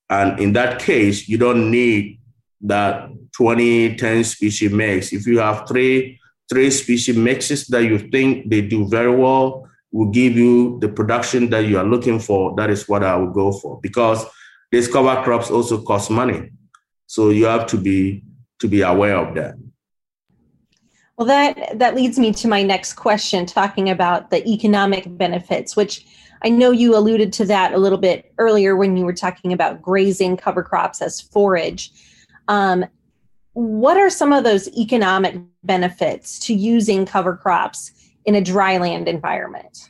And 0.08 0.38
in 0.38 0.52
that 0.54 0.80
case, 0.80 1.28
you 1.28 1.38
don't 1.38 1.70
need 1.70 2.20
that 2.62 3.10
20, 3.36 3.96
10 3.96 4.25
species 4.25 4.72
mix. 4.72 5.12
If 5.12 5.26
you 5.26 5.38
have 5.38 5.68
three, 5.68 6.18
three 6.48 6.70
species 6.70 7.16
mixes 7.16 7.66
that 7.68 7.84
you 7.84 7.98
think 7.98 8.48
they 8.48 8.62
do 8.62 8.88
very 8.88 9.14
well, 9.14 9.68
will 9.92 10.10
give 10.10 10.36
you 10.36 10.78
the 10.80 10.88
production 10.88 11.48
that 11.50 11.66
you 11.66 11.78
are 11.78 11.84
looking 11.84 12.18
for, 12.18 12.54
that 12.56 12.70
is 12.70 12.88
what 12.88 13.02
I 13.02 13.16
would 13.16 13.32
go 13.32 13.52
for. 13.52 13.80
Because 13.80 14.25
these 14.70 14.88
cover 14.88 15.22
crops 15.22 15.50
also 15.50 15.82
cost 15.82 16.10
money. 16.10 16.50
So 17.06 17.30
you 17.30 17.46
have 17.46 17.66
to 17.68 17.76
be 17.76 18.22
to 18.60 18.68
be 18.68 18.82
aware 18.82 19.16
of 19.16 19.34
that. 19.34 19.54
Well, 21.16 21.26
that 21.28 21.78
that 21.78 21.94
leads 21.94 22.18
me 22.18 22.32
to 22.34 22.48
my 22.48 22.62
next 22.62 22.94
question, 22.94 23.46
talking 23.46 23.90
about 23.90 24.30
the 24.30 24.46
economic 24.46 25.04
benefits, 25.16 25.76
which 25.76 26.04
I 26.43 26.50
know 26.50 26.71
you 26.71 26.97
alluded 26.97 27.33
to 27.35 27.45
that 27.47 27.73
a 27.73 27.78
little 27.78 27.99
bit 27.99 28.33
earlier 28.38 28.76
when 28.76 28.97
you 28.97 29.05
were 29.05 29.12
talking 29.12 29.52
about 29.52 29.83
grazing 29.83 30.37
cover 30.37 30.62
crops 30.62 31.00
as 31.02 31.21
forage. 31.21 31.90
Um, 32.49 32.87
what 33.52 33.97
are 33.97 34.11
some 34.11 34.33
of 34.33 34.45
those 34.45 34.69
economic 34.76 35.37
benefits 35.64 36.38
to 36.40 36.55
using 36.55 37.07
cover 37.07 37.37
crops 37.37 37.93
in 38.25 38.35
a 38.35 38.43
dryland 38.43 39.07
environment? 39.07 39.88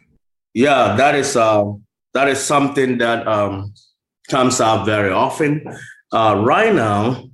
Yeah, 0.55 0.95
that 0.97 1.15
is 1.15 1.37
uh, 1.37 1.65
that 2.15 2.29
is 2.29 2.41
something 2.41 2.99
that 2.99 3.26
um, 3.26 3.75
comes 4.29 4.61
up 4.61 4.87
very 4.87 5.11
often. 5.11 5.65
Uh, 6.12 6.43
right 6.47 6.75
now, 6.75 7.25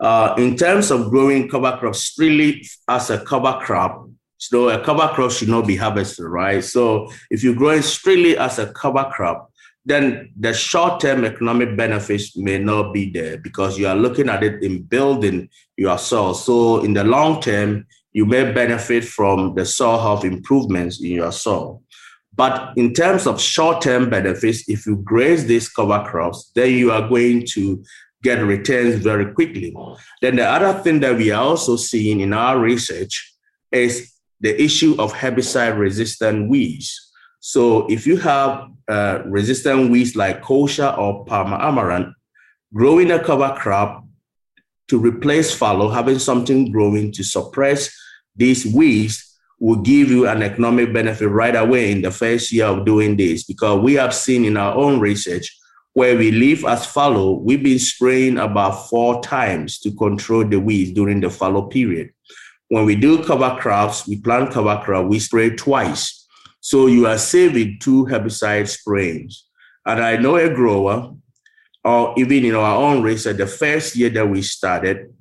uh, 0.00 0.34
in 0.36 0.56
terms 0.56 0.90
of 0.90 1.10
growing 1.10 1.48
cover 1.48 1.76
crops, 1.78 2.14
really 2.18 2.66
as 2.88 3.10
a 3.10 3.24
cover 3.24 3.58
crop, 3.62 4.08
so 4.42 4.70
a 4.70 4.84
cover 4.84 5.06
crop 5.14 5.30
should 5.30 5.48
not 5.48 5.68
be 5.68 5.76
harvested, 5.76 6.24
right? 6.24 6.64
So 6.64 7.12
if 7.30 7.44
you're 7.44 7.54
growing 7.54 7.80
strictly 7.80 8.36
as 8.36 8.58
a 8.58 8.72
cover 8.72 9.08
crop, 9.14 9.52
then 9.84 10.32
the 10.36 10.52
short-term 10.52 11.24
economic 11.24 11.76
benefits 11.76 12.36
may 12.36 12.58
not 12.58 12.92
be 12.92 13.08
there 13.10 13.38
because 13.38 13.78
you 13.78 13.86
are 13.86 13.94
looking 13.94 14.28
at 14.28 14.42
it 14.42 14.60
in 14.64 14.82
building 14.82 15.48
your 15.76 15.96
soil. 15.96 16.34
So 16.34 16.80
in 16.82 16.92
the 16.92 17.04
long 17.04 17.40
term, 17.40 17.86
you 18.12 18.26
may 18.26 18.50
benefit 18.50 19.04
from 19.04 19.54
the 19.54 19.64
soil 19.64 20.00
health 20.00 20.24
improvements 20.24 21.00
in 21.00 21.12
your 21.12 21.30
soil. 21.30 21.80
But 22.34 22.76
in 22.76 22.94
terms 22.94 23.28
of 23.28 23.40
short-term 23.40 24.10
benefits, 24.10 24.68
if 24.68 24.86
you 24.86 24.96
graze 24.96 25.46
these 25.46 25.68
cover 25.68 26.04
crops, 26.04 26.50
then 26.56 26.72
you 26.72 26.90
are 26.90 27.08
going 27.08 27.46
to 27.52 27.84
get 28.24 28.42
returns 28.42 28.96
very 28.96 29.32
quickly. 29.32 29.72
Then 30.20 30.34
the 30.34 30.48
other 30.48 30.80
thing 30.80 30.98
that 30.98 31.16
we 31.16 31.30
are 31.30 31.44
also 31.44 31.76
seeing 31.76 32.20
in 32.20 32.32
our 32.32 32.58
research 32.58 33.32
is 33.70 34.11
the 34.42 34.60
issue 34.60 34.94
of 34.98 35.12
herbicide 35.12 35.78
resistant 35.78 36.50
weeds. 36.50 37.12
So 37.40 37.86
if 37.88 38.06
you 38.06 38.18
have 38.18 38.68
uh, 38.88 39.22
resistant 39.24 39.90
weeds 39.90 40.14
like 40.14 40.42
kochia 40.42 40.96
or 40.98 41.24
Palmer 41.24 41.56
amaranth, 41.56 42.14
growing 42.74 43.10
a 43.10 43.22
cover 43.22 43.54
crop 43.56 44.04
to 44.88 44.98
replace 44.98 45.54
fallow, 45.54 45.88
having 45.88 46.18
something 46.18 46.70
growing 46.70 47.12
to 47.12 47.24
suppress 47.24 47.90
these 48.36 48.66
weeds 48.66 49.28
will 49.60 49.80
give 49.80 50.10
you 50.10 50.26
an 50.26 50.42
economic 50.42 50.92
benefit 50.92 51.28
right 51.28 51.54
away 51.54 51.92
in 51.92 52.02
the 52.02 52.10
first 52.10 52.50
year 52.50 52.66
of 52.66 52.84
doing 52.84 53.16
this 53.16 53.44
because 53.44 53.80
we 53.80 53.94
have 53.94 54.12
seen 54.12 54.44
in 54.44 54.56
our 54.56 54.74
own 54.74 54.98
research 54.98 55.56
where 55.94 56.16
we 56.16 56.30
live 56.30 56.64
as 56.64 56.86
fallow, 56.86 57.32
we've 57.34 57.62
been 57.62 57.78
spraying 57.78 58.38
about 58.38 58.88
four 58.88 59.22
times 59.22 59.78
to 59.78 59.92
control 59.92 60.44
the 60.44 60.58
weeds 60.58 60.92
during 60.92 61.20
the 61.20 61.30
fallow 61.30 61.62
period. 61.62 62.10
When 62.72 62.86
we 62.86 62.96
do 62.96 63.22
cover 63.22 63.54
crops, 63.60 64.08
we 64.08 64.16
plant 64.16 64.50
cover 64.50 64.80
crop, 64.82 65.04
we 65.04 65.18
spray 65.18 65.50
twice. 65.50 66.26
So 66.60 66.86
you 66.86 67.06
are 67.06 67.18
saving 67.18 67.80
two 67.82 68.06
herbicide 68.06 68.66
sprays. 68.66 69.44
And 69.84 70.02
I 70.02 70.16
know 70.16 70.36
a 70.36 70.48
grower, 70.48 71.12
or 71.84 72.14
even 72.16 72.46
in 72.46 72.54
our 72.54 72.74
own 72.74 73.02
research, 73.02 73.36
the 73.36 73.46
first 73.46 73.94
year 73.94 74.08
that 74.08 74.26
we 74.26 74.40
started, 74.40 75.12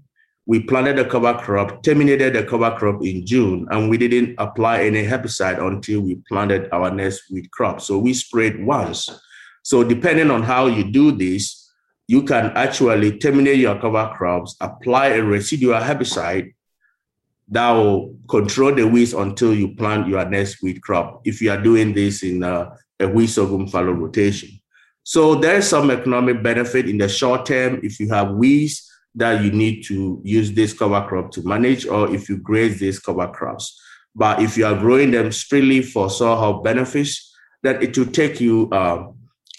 we 0.45 0.61
planted 0.61 0.97
a 0.99 1.03
cover 1.03 1.33
crop, 1.33 1.83
terminated 1.83 2.35
the 2.35 2.45
cover 2.45 2.73
crop 2.77 3.03
in 3.03 3.25
June, 3.25 3.67
and 3.69 3.89
we 3.89 3.97
didn't 3.97 4.35
apply 4.37 4.83
any 4.83 5.03
herbicide 5.05 5.61
until 5.61 5.99
we 5.99 6.21
planted 6.29 6.69
our 6.71 6.89
next 6.89 7.29
wheat 7.29 7.51
crop. 7.51 7.81
So 7.81 7.97
we 7.97 8.13
sprayed 8.13 8.63
once. 8.63 9.09
So 9.63 9.83
depending 9.83 10.31
on 10.31 10.43
how 10.43 10.67
you 10.67 10.89
do 10.89 11.11
this, 11.11 11.69
you 12.07 12.23
can 12.23 12.45
actually 12.55 13.19
terminate 13.19 13.57
your 13.57 13.77
cover 13.77 14.09
crops, 14.15 14.55
apply 14.61 15.07
a 15.07 15.21
residual 15.21 15.81
herbicide, 15.81 16.53
that 17.51 17.71
will 17.71 18.15
control 18.29 18.73
the 18.73 18.87
weeds 18.87 19.13
until 19.13 19.53
you 19.53 19.75
plant 19.75 20.07
your 20.07 20.23
next 20.25 20.63
wheat 20.63 20.81
crop 20.81 21.21
if 21.25 21.41
you 21.41 21.51
are 21.51 21.61
doing 21.61 21.93
this 21.93 22.23
in 22.23 22.41
a, 22.43 22.71
a 22.99 23.07
wheat 23.07 23.27
sorghum 23.27 23.67
fallow 23.67 23.91
rotation. 23.91 24.49
So 25.03 25.35
there's 25.35 25.67
some 25.67 25.91
economic 25.91 26.41
benefit 26.41 26.87
in 26.87 26.97
the 26.97 27.09
short 27.09 27.45
term 27.45 27.81
if 27.83 27.99
you 27.99 28.09
have 28.09 28.31
weeds 28.31 28.89
that 29.15 29.43
you 29.43 29.51
need 29.51 29.83
to 29.87 30.21
use 30.23 30.53
this 30.53 30.71
cover 30.71 31.05
crop 31.07 31.31
to 31.31 31.43
manage, 31.43 31.85
or 31.85 32.13
if 32.15 32.29
you 32.29 32.37
graze 32.37 32.79
these 32.79 32.99
cover 32.99 33.27
crops. 33.27 33.77
But 34.15 34.41
if 34.41 34.57
you 34.57 34.65
are 34.65 34.77
growing 34.77 35.11
them 35.11 35.31
strictly 35.31 35.81
for 35.81 36.09
soil 36.09 36.39
health 36.39 36.63
benefits, 36.63 37.35
then 37.63 37.81
it 37.81 37.97
will 37.97 38.07
take 38.07 38.39
you 38.39 38.69
uh, 38.71 39.07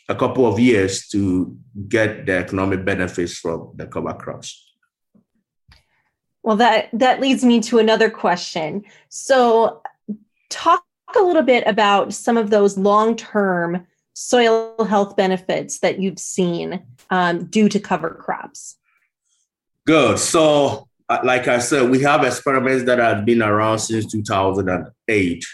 a 0.09 0.15
couple 0.15 0.47
of 0.47 0.59
years 0.59 1.09
to 1.09 1.57
get 1.89 2.25
the 2.25 2.33
economic 2.33 2.85
benefits 2.85 3.39
from 3.39 3.73
the 3.77 3.87
cover 3.87 4.15
crops. 4.15 4.72
Well, 6.43 6.57
that 6.57 6.89
that 6.93 7.21
leads 7.21 7.45
me 7.45 7.61
to 7.61 7.79
another 7.79 8.11
question. 8.11 8.85
So, 9.09 9.83
talk 10.51 10.85
a 11.17 11.23
little 11.23 11.43
bit 11.43 11.65
about 11.67 12.13
some 12.13 12.37
of 12.37 12.51
those 12.51 12.77
long-term 12.77 13.87
soil 14.15 14.85
health 14.85 15.17
benefits 15.17 15.79
that 15.81 16.01
you've 16.01 16.19
seen 16.19 16.83
um, 17.11 17.45
due 17.47 17.69
to 17.69 17.79
cover 17.79 18.11
crops. 18.11 18.77
Good. 19.87 20.19
So, 20.19 20.89
uh, 21.09 21.21
like 21.25 21.49
I 21.49 21.59
said, 21.59 21.91
we 21.91 22.01
have 22.03 22.25
experiments 22.25 22.85
that 22.85 22.99
have 22.99 23.25
been 23.25 23.43
around 23.43 23.79
since 23.79 24.11
2008. 24.11 25.45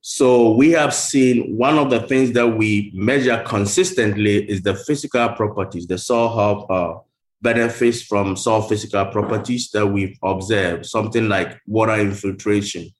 So, 0.00 0.52
we 0.52 0.70
have 0.70 0.94
seen 0.94 1.56
one 1.56 1.78
of 1.78 1.90
the 1.90 2.00
things 2.02 2.32
that 2.32 2.46
we 2.46 2.92
measure 2.94 3.42
consistently 3.44 4.48
is 4.48 4.62
the 4.62 4.74
physical 4.74 5.28
properties, 5.30 5.88
the 5.88 5.98
soil 5.98 6.34
health 6.34 6.70
uh, 6.70 7.00
benefits 7.46 8.02
from 8.02 8.34
soil 8.34 8.62
physical 8.62 9.06
properties 9.06 9.70
that 9.70 9.86
we've 9.86 10.18
observed, 10.24 10.84
something 10.84 11.28
like 11.28 11.60
water 11.64 11.94
infiltration, 11.94 12.90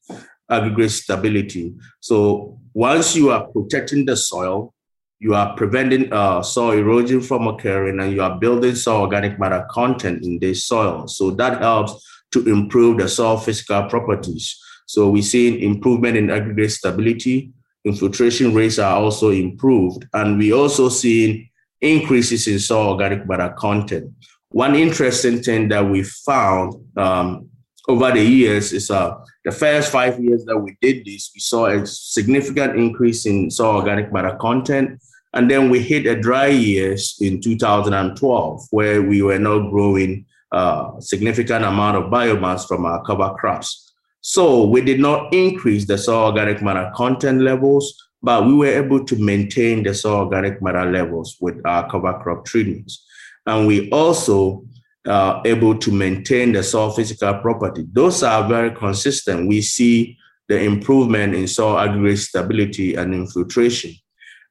aggregate 0.48 0.92
stability. 0.92 1.74
So 1.98 2.60
once 2.72 3.16
you 3.16 3.30
are 3.30 3.44
protecting 3.48 4.04
the 4.06 4.16
soil, 4.16 4.72
you 5.18 5.34
are 5.34 5.56
preventing 5.56 6.12
uh, 6.12 6.42
soil 6.42 6.78
erosion 6.78 7.20
from 7.22 7.48
occurring 7.48 7.98
and 7.98 8.12
you 8.12 8.22
are 8.22 8.38
building 8.38 8.76
soil 8.76 9.00
organic 9.00 9.36
matter 9.40 9.66
content 9.68 10.22
in 10.22 10.38
this 10.38 10.64
soil. 10.64 11.08
So 11.08 11.32
that 11.32 11.60
helps 11.60 11.92
to 12.34 12.46
improve 12.48 12.98
the 12.98 13.08
soil 13.08 13.38
physical 13.38 13.88
properties. 13.88 14.56
So 14.86 15.10
we're 15.10 15.24
seeing 15.24 15.58
improvement 15.58 16.16
in 16.16 16.30
aggregate 16.30 16.70
stability. 16.70 17.50
Infiltration 17.84 18.54
rates 18.54 18.78
are 18.78 18.96
also 19.02 19.30
improved. 19.30 20.06
And 20.12 20.38
we 20.38 20.52
also 20.52 20.88
seeing 20.88 21.48
increases 21.80 22.46
in 22.46 22.58
soil 22.58 22.90
organic 22.90 23.28
matter 23.28 23.52
content. 23.58 24.12
One 24.50 24.74
interesting 24.74 25.42
thing 25.42 25.68
that 25.68 25.84
we 25.88 26.02
found 26.02 26.74
um, 26.96 27.48
over 27.88 28.12
the 28.12 28.22
years 28.22 28.72
is 28.72 28.90
uh, 28.90 29.14
the 29.44 29.52
first 29.52 29.92
five 29.92 30.18
years 30.20 30.44
that 30.46 30.58
we 30.58 30.76
did 30.80 31.04
this, 31.04 31.30
we 31.34 31.40
saw 31.40 31.66
a 31.66 31.86
significant 31.86 32.76
increase 32.76 33.26
in 33.26 33.50
soil 33.50 33.76
organic 33.76 34.12
matter 34.12 34.36
content. 34.40 35.00
And 35.34 35.50
then 35.50 35.68
we 35.68 35.80
hit 35.80 36.06
a 36.06 36.20
dry 36.20 36.46
years 36.46 37.16
in 37.20 37.40
2012, 37.40 38.62
where 38.70 39.02
we 39.02 39.22
were 39.22 39.38
not 39.38 39.70
growing 39.70 40.24
a 40.52 40.56
uh, 40.56 41.00
significant 41.00 41.64
amount 41.64 41.96
of 41.96 42.04
biomass 42.04 42.66
from 42.66 42.86
our 42.86 43.04
cover 43.04 43.34
crops. 43.34 43.92
So 44.20 44.66
we 44.66 44.80
did 44.80 44.98
not 44.98 45.32
increase 45.32 45.86
the 45.86 45.98
soil 45.98 46.26
organic 46.26 46.62
matter 46.62 46.90
content 46.94 47.42
levels, 47.42 47.94
but 48.22 48.46
we 48.46 48.54
were 48.54 48.66
able 48.66 49.04
to 49.04 49.16
maintain 49.16 49.82
the 49.82 49.94
soil 49.94 50.24
organic 50.24 50.60
matter 50.62 50.90
levels 50.90 51.36
with 51.40 51.64
our 51.64 51.88
cover 51.88 52.18
crop 52.20 52.44
treatments. 52.44 53.05
And 53.46 53.66
we 53.66 53.88
also 53.90 54.64
uh, 55.06 55.40
able 55.44 55.78
to 55.78 55.92
maintain 55.92 56.52
the 56.52 56.62
soil 56.62 56.90
physical 56.90 57.34
property. 57.34 57.86
Those 57.92 58.22
are 58.22 58.46
very 58.48 58.72
consistent. 58.72 59.48
We 59.48 59.62
see 59.62 60.18
the 60.48 60.60
improvement 60.60 61.34
in 61.34 61.46
soil 61.46 61.78
aggregate 61.78 62.18
stability 62.18 62.94
and 62.94 63.14
infiltration. 63.14 63.94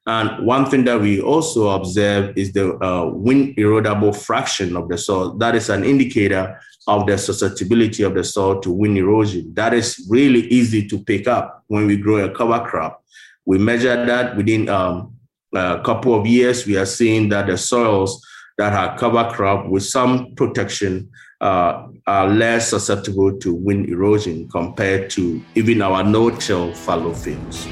And 0.06 0.46
one 0.46 0.70
thing 0.70 0.84
that 0.84 1.00
we 1.00 1.20
also 1.20 1.70
observe 1.70 2.36
is 2.38 2.52
the 2.52 2.74
uh, 2.84 3.10
wind 3.12 3.56
erodible 3.56 4.14
fraction 4.14 4.76
of 4.76 4.88
the 4.88 4.96
soil. 4.96 5.34
That 5.34 5.56
is 5.56 5.68
an 5.68 5.84
indicator 5.84 6.60
of 6.86 7.06
the 7.06 7.18
susceptibility 7.18 8.04
of 8.04 8.14
the 8.14 8.22
soil 8.22 8.60
to 8.60 8.70
wind 8.70 8.96
erosion. 8.96 9.52
That 9.54 9.74
is 9.74 10.06
really 10.08 10.42
easy 10.42 10.86
to 10.88 11.02
pick 11.02 11.26
up 11.26 11.64
when 11.66 11.86
we 11.86 11.96
grow 11.96 12.18
a 12.18 12.30
cover 12.30 12.64
crop. 12.64 13.02
We 13.44 13.58
measure 13.58 14.06
that 14.06 14.36
within 14.36 14.68
um, 14.68 15.16
a 15.52 15.80
couple 15.84 16.14
of 16.14 16.26
years, 16.26 16.66
we 16.66 16.76
are 16.76 16.86
seeing 16.86 17.28
that 17.30 17.48
the 17.48 17.58
soils 17.58 18.24
that 18.58 18.72
are 18.72 18.98
cover 18.98 19.30
crop 19.32 19.66
with 19.66 19.84
some 19.84 20.34
protection 20.34 21.10
uh, 21.40 21.86
are 22.06 22.28
less 22.28 22.70
susceptible 22.70 23.36
to 23.38 23.54
wind 23.54 23.88
erosion 23.88 24.48
compared 24.48 25.10
to 25.10 25.42
even 25.54 25.82
our 25.82 26.02
no-till 26.02 26.72
fallow 26.72 27.12
fields. 27.12 27.66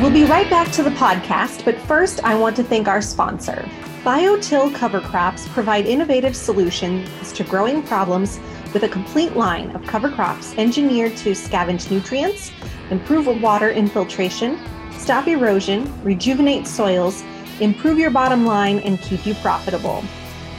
We'll 0.00 0.12
be 0.12 0.24
right 0.24 0.48
back 0.48 0.70
to 0.72 0.82
the 0.82 0.90
podcast, 0.90 1.64
but 1.64 1.76
first 1.78 2.22
I 2.22 2.34
want 2.34 2.54
to 2.56 2.62
thank 2.62 2.86
our 2.86 3.00
sponsor. 3.00 3.68
BioTill 4.04 4.74
cover 4.74 5.00
crops 5.00 5.48
provide 5.48 5.86
innovative 5.86 6.36
solutions 6.36 7.32
to 7.32 7.42
growing 7.42 7.82
problems 7.82 8.38
with 8.72 8.84
a 8.84 8.88
complete 8.88 9.34
line 9.34 9.70
of 9.70 9.82
cover 9.84 10.10
crops 10.10 10.54
engineered 10.58 11.16
to 11.16 11.30
scavenge 11.30 11.90
nutrients, 11.90 12.52
improve 12.90 13.26
water 13.42 13.70
infiltration, 13.70 14.60
stop 14.92 15.26
erosion, 15.26 15.90
rejuvenate 16.04 16.66
soils, 16.66 17.24
improve 17.60 17.98
your 17.98 18.10
bottom 18.10 18.44
line, 18.46 18.78
and 18.80 19.00
keep 19.00 19.26
you 19.26 19.34
profitable. 19.34 20.04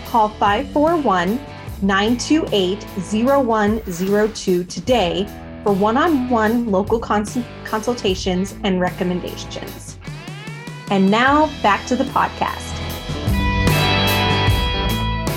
Call 0.06 0.30
541 0.30 1.40
928 1.82 2.84
0102 2.84 4.64
today 4.64 5.28
for 5.64 5.74
one 5.74 5.98
on 5.98 6.30
one 6.30 6.72
local 6.72 7.00
cons- 7.00 7.38
consultations 7.66 8.56
and 8.64 8.80
recommendations. 8.80 10.00
And 10.90 11.12
now 11.12 11.48
back 11.62 11.86
to 11.88 11.96
the 11.96 12.06
podcast. 12.06 12.74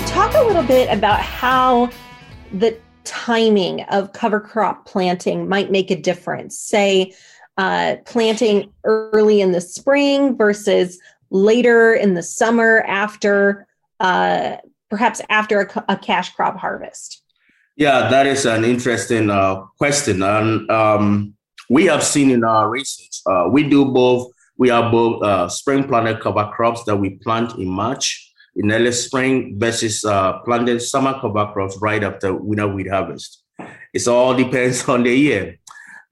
Talk 0.07 0.33
a 0.35 0.43
little 0.47 0.63
bit 0.63 0.89
about 0.89 1.19
how 1.19 1.89
the 2.53 2.77
timing 3.03 3.81
of 3.83 4.13
cover 4.13 4.39
crop 4.39 4.85
planting 4.85 5.49
might 5.49 5.71
make 5.71 5.91
a 5.91 5.95
difference. 5.95 6.57
Say, 6.57 7.13
uh, 7.57 7.97
planting 8.05 8.71
early 8.85 9.41
in 9.41 9.51
the 9.51 9.61
spring 9.61 10.37
versus 10.37 10.99
later 11.31 11.93
in 11.93 12.13
the 12.13 12.21
summer 12.21 12.81
after 12.81 13.65
uh, 13.99 14.57
perhaps 14.89 15.21
after 15.29 15.61
a, 15.61 15.85
a, 15.89 15.97
cash 15.97 16.33
crop 16.33 16.57
harvest? 16.57 17.23
Yeah, 17.77 18.09
that 18.09 18.27
is 18.27 18.45
an 18.45 18.65
interesting 18.65 19.29
uh, 19.29 19.61
question. 19.77 20.21
And 20.21 20.69
um, 20.69 21.33
we 21.69 21.85
have 21.85 22.03
seen 22.03 22.29
in 22.29 22.43
our 22.43 22.69
research, 22.69 23.21
uh, 23.25 23.47
we 23.49 23.63
do 23.63 23.85
both, 23.85 24.31
we 24.57 24.69
have 24.69 24.91
both 24.91 25.23
uh, 25.23 25.47
spring 25.47 25.87
planted 25.87 26.19
cover 26.19 26.51
crops 26.53 26.83
that 26.83 26.97
we 26.97 27.11
plant 27.11 27.57
in 27.57 27.69
March 27.69 28.27
in 28.55 28.71
early 28.71 28.91
spring 28.91 29.57
versus 29.57 30.03
uh, 30.03 30.39
planted 30.39 30.81
summer 30.81 31.17
cover 31.21 31.49
crops 31.53 31.77
right 31.81 32.03
after 32.03 32.33
winter 32.33 32.67
wheat 32.67 32.89
harvest. 32.89 33.43
It 33.93 34.07
all 34.07 34.35
depends 34.35 34.87
on 34.89 35.03
the 35.03 35.15
year. 35.15 35.57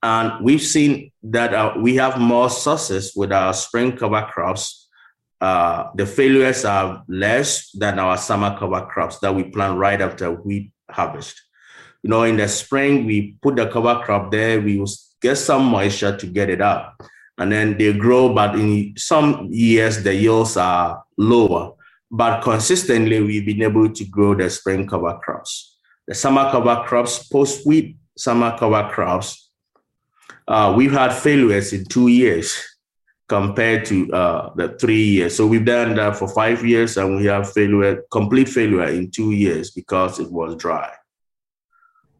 And 0.02 0.46
we've 0.46 0.62
seen 0.62 1.12
that 1.24 1.54
uh, 1.54 1.74
we 1.78 1.96
have 1.96 2.18
more 2.18 2.50
success 2.50 3.14
with 3.14 3.34
our 3.34 3.54
spring 3.54 3.98
cover 3.98 4.26
crops 4.32 4.79
uh, 5.42 5.90
the 5.96 6.06
failures 6.06 6.66
are 6.66 7.04
less 7.08 7.72
than 7.72 7.98
our 8.00 8.18
summer 8.18 8.58
cover 8.58 8.86
crops 8.86 9.20
that 9.20 9.34
we 9.34 9.44
plant 9.44 9.78
right 9.78 10.02
after 10.02 10.32
wheat 10.32 10.72
harvest. 10.90 11.42
You 12.04 12.10
know, 12.10 12.24
in 12.24 12.38
the 12.38 12.48
spring, 12.48 13.06
we 13.06 13.36
put 13.42 13.56
the 13.56 13.68
cover 13.68 14.02
crop 14.04 14.32
there, 14.32 14.60
we 14.60 14.84
get 15.22 15.36
some 15.36 15.66
moisture 15.66 16.16
to 16.18 16.26
get 16.26 16.50
it 16.50 16.62
up. 16.62 17.02
And 17.38 17.52
then 17.52 17.78
they 17.78 17.94
grow, 17.94 18.34
but 18.34 18.56
in 18.56 18.96
some 18.98 19.48
years, 19.50 20.04
the 20.04 20.14
yields 20.14 20.58
are 20.58 21.04
lower. 21.18 21.74
But 22.12 22.42
consistently, 22.42 23.22
we've 23.22 23.46
been 23.46 23.62
able 23.62 23.90
to 23.94 24.06
grow 24.06 24.36
the 24.36 24.50
spring 24.50 24.88
cover 24.88 25.18
crops. 25.24 25.78
The 26.08 26.16
summer 26.16 26.50
cover 26.52 26.84
crops, 26.86 27.28
post 27.28 27.66
wheat 27.66 27.98
summer 28.18 28.58
cover 28.58 28.90
crops, 28.90 29.50
uh, 30.48 30.74
we've 30.76 30.92
had 30.92 31.14
failures 31.14 31.72
in 31.72 31.86
two 31.86 32.08
years 32.08 32.62
compared 33.30 33.86
to 33.86 34.12
uh, 34.12 34.52
the 34.56 34.70
three 34.80 35.04
years. 35.04 35.38
So 35.38 35.46
we've 35.46 35.64
done 35.64 35.96
that 35.96 36.18
for 36.18 36.28
five 36.28 36.66
years 36.66 36.98
and 36.98 37.18
we 37.18 37.26
have 37.26 37.54
failure, 37.54 38.04
complete 38.12 38.50
failure 38.50 38.86
in 38.86 39.12
two 39.12 39.32
years 39.32 39.72
because 39.72 40.20
it 40.20 40.30
was 40.32 40.56
dry. 40.56 40.92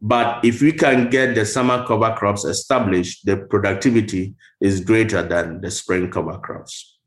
But 0.00 0.42
if 0.44 0.62
we 0.62 0.72
can 0.72 1.10
get 1.10 1.34
the 1.34 1.44
summer 1.44 1.84
cover 1.86 2.14
crops 2.16 2.44
established, 2.44 3.26
the 3.26 3.36
productivity 3.36 4.34
is 4.60 4.80
greater 4.80 5.22
than 5.22 5.60
the 5.60 5.70
spring 5.70 6.10
cover 6.10 6.38
crops. 6.38 6.98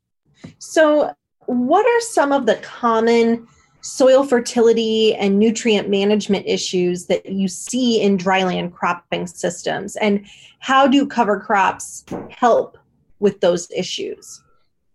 So, 0.58 1.12
what 1.46 1.84
are 1.84 2.00
some 2.00 2.30
of 2.30 2.46
the 2.46 2.56
common 2.56 3.48
soil 3.80 4.24
fertility 4.24 5.14
and 5.14 5.38
nutrient 5.38 5.90
management 5.90 6.46
issues 6.46 7.06
that 7.06 7.26
you 7.26 7.48
see 7.48 8.00
in 8.00 8.16
dryland 8.16 8.72
cropping 8.72 9.26
systems? 9.26 9.96
And 9.96 10.26
how 10.60 10.86
do 10.86 11.06
cover 11.06 11.40
crops 11.40 12.04
help 12.30 12.78
with 13.24 13.40
those 13.40 13.66
issues? 13.70 14.42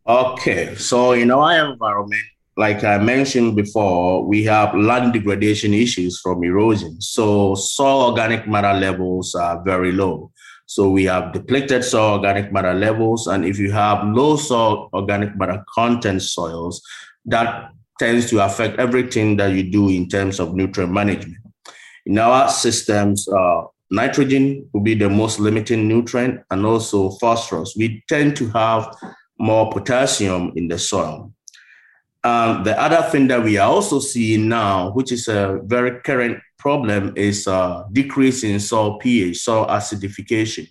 Okay, 0.08 0.76
so 0.76 1.14
in 1.14 1.32
our 1.32 1.72
environment, 1.72 2.22
like 2.56 2.84
I 2.84 3.00
mentioned 3.00 3.56
before, 3.56 4.24
we 4.24 4.44
have 4.44 4.76
land 4.76 5.14
degradation 5.14 5.74
issues 5.74 6.20
from 6.22 6.44
erosion. 6.44 7.02
So 7.02 7.56
soil 7.56 8.12
organic 8.12 8.48
matter 8.48 8.74
levels 8.80 9.34
are 9.34 9.64
very 9.64 9.92
low. 9.92 10.32
So 10.68 10.90
we 10.90 11.06
have 11.06 11.34
depleted 11.34 11.84
soil 11.84 12.18
organic 12.18 12.54
matter 12.54 12.76
levels. 12.76 13.26
And 13.26 13.46
if 13.46 13.58
you 13.58 13.72
have 13.72 14.06
low 14.06 14.36
soil 14.36 14.90
organic 14.94 15.36
matter 15.36 15.66
content 15.74 16.22
soils, 16.22 16.84
that 17.26 17.72
tends 17.98 18.30
to 18.30 18.46
affect 18.46 18.78
everything 18.80 19.38
that 19.38 19.54
you 19.54 19.64
do 19.72 19.90
in 19.90 20.08
terms 20.08 20.40
of 20.40 20.54
nutrient 20.54 20.94
management. 20.94 21.42
In 22.06 22.20
our 22.20 22.48
systems, 22.50 23.28
uh, 23.28 23.64
nitrogen 23.92 24.70
will 24.74 24.82
be 24.82 24.94
the 24.94 25.10
most 25.10 25.40
limiting 25.40 25.88
nutrient 25.88 26.42
and 26.52 26.66
also 26.66 27.12
phosphorus. 27.12 27.76
We 27.78 28.04
tend 28.08 28.36
to 28.38 28.50
have 28.50 28.96
more 29.40 29.72
potassium 29.72 30.54
in 30.56 30.68
the 30.68 30.78
soil. 30.78 31.34
Um, 32.24 32.64
the 32.64 32.80
other 32.80 33.02
thing 33.10 33.28
that 33.30 33.44
we 33.44 33.58
are 33.58 33.70
also 33.70 34.00
seeing 34.00 34.50
now, 34.50 34.92
which 34.92 35.12
is 35.12 35.28
a 35.28 35.62
very 35.64 36.02
current 36.02 36.40
problem, 36.58 37.14
is 37.16 37.48
a 37.48 37.86
decrease 37.94 38.44
in 38.44 38.60
soil 38.60 38.98
pH, 39.00 39.38
soil 39.38 39.66
acidification. 39.68 40.70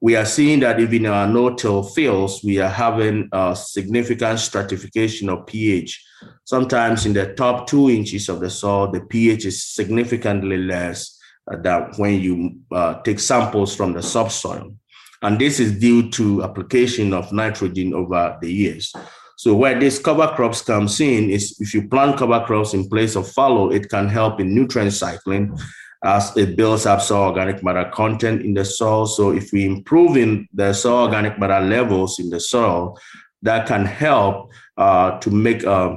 We 0.00 0.16
are 0.16 0.26
seeing 0.26 0.60
that 0.60 0.80
even 0.80 1.06
in 1.06 1.12
our 1.12 1.26
no-till 1.26 1.84
fields, 1.84 2.40
we 2.44 2.58
are 2.58 2.68
having 2.68 3.28
a 3.32 3.56
significant 3.56 4.40
stratification 4.40 5.28
of 5.30 5.46
pH. 5.46 6.04
Sometimes 6.44 7.06
in 7.06 7.14
the 7.14 7.32
top 7.34 7.66
two 7.66 7.88
inches 7.88 8.28
of 8.28 8.40
the 8.40 8.50
soil, 8.50 8.90
the 8.90 9.00
pH 9.00 9.46
is 9.46 9.64
significantly 9.64 10.58
less 10.58 11.13
uh, 11.13 11.13
that 11.46 11.98
when 11.98 12.20
you 12.20 12.56
uh, 12.72 13.00
take 13.02 13.20
samples 13.20 13.74
from 13.74 13.92
the 13.92 14.02
subsoil. 14.02 14.74
And 15.22 15.38
this 15.38 15.60
is 15.60 15.78
due 15.78 16.10
to 16.10 16.42
application 16.42 17.12
of 17.12 17.32
nitrogen 17.32 17.94
over 17.94 18.36
the 18.40 18.52
years. 18.52 18.92
So 19.36 19.54
where 19.54 19.78
this 19.78 19.98
cover 19.98 20.28
crops 20.28 20.62
comes 20.62 21.00
in 21.00 21.30
is 21.30 21.56
if 21.60 21.74
you 21.74 21.88
plant 21.88 22.18
cover 22.18 22.44
crops 22.44 22.74
in 22.74 22.88
place 22.88 23.16
of 23.16 23.30
fallow, 23.30 23.70
it 23.70 23.88
can 23.88 24.08
help 24.08 24.40
in 24.40 24.54
nutrient 24.54 24.92
cycling 24.92 25.56
as 26.04 26.36
it 26.36 26.56
builds 26.56 26.86
up 26.86 27.00
soil 27.00 27.28
organic 27.28 27.62
matter 27.64 27.90
content 27.92 28.42
in 28.42 28.54
the 28.54 28.64
soil. 28.64 29.06
So 29.06 29.30
if 29.30 29.50
we 29.52 29.64
improve 29.64 30.16
in 30.16 30.46
the 30.52 30.72
soil 30.72 31.04
organic 31.04 31.38
matter 31.38 31.60
levels 31.64 32.18
in 32.18 32.30
the 32.30 32.38
soil, 32.38 32.98
that 33.42 33.66
can 33.66 33.84
help 33.84 34.52
uh, 34.76 35.18
to 35.18 35.30
make 35.30 35.64
uh, 35.64 35.96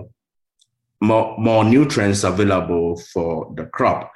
more, 1.02 1.36
more 1.38 1.64
nutrients 1.64 2.24
available 2.24 2.98
for 3.14 3.54
the 3.56 3.66
crop. 3.66 4.12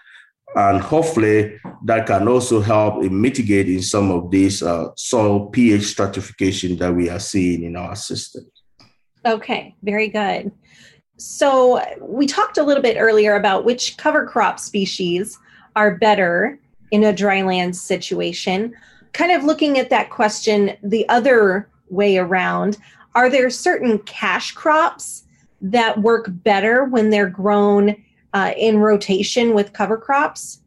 And 0.56 0.82
hopefully 0.82 1.60
that 1.86 2.08
can 2.08 2.28
also 2.28 2.60
help 2.62 3.04
in 3.04 3.22
mitigating 3.22 3.82
some 3.82 4.12
of 4.12 4.32
this 4.32 4.62
uh, 4.62 4.90
soil 4.96 5.48
pH 5.48 5.84
stratification 5.84 6.78
that 6.78 6.94
we 6.94 7.10
are 7.10 7.20
seeing 7.20 7.64
in 7.64 7.76
our 7.76 7.96
system. 7.96 8.50
Okay, 9.26 9.76
very 9.84 10.08
good. 10.10 10.52
So 11.18 11.82
we 12.02 12.26
talked 12.26 12.58
a 12.58 12.64
little 12.64 12.82
bit 12.82 12.98
earlier 12.98 13.36
about 13.36 13.64
which 13.64 13.96
cover 13.98 14.26
crop 14.26 14.60
species 14.60 15.38
are 15.76 15.96
better 15.96 16.60
in 16.90 17.04
a 17.04 17.14
dryland 17.14 17.76
situation. 17.76 18.74
Kind 19.14 19.32
of 19.32 19.44
looking 19.44 19.78
at 19.78 19.90
that 19.90 20.10
question 20.10 20.76
the 20.84 21.08
other 21.10 21.70
way 21.90 22.18
around, 22.18 22.78
are 23.16 23.30
there 23.30 23.50
certain 23.50 24.00
cash 24.00 24.52
crops 24.54 25.24
that 25.62 26.02
work 26.02 26.26
better 26.28 26.86
when 26.86 27.10
they're 27.10 27.30
grown 27.30 27.96
uh, 28.34 28.54
in 28.58 28.78
rotation 28.78 29.54
with 29.54 29.74
cover 29.74 29.98
crops? 29.98 30.62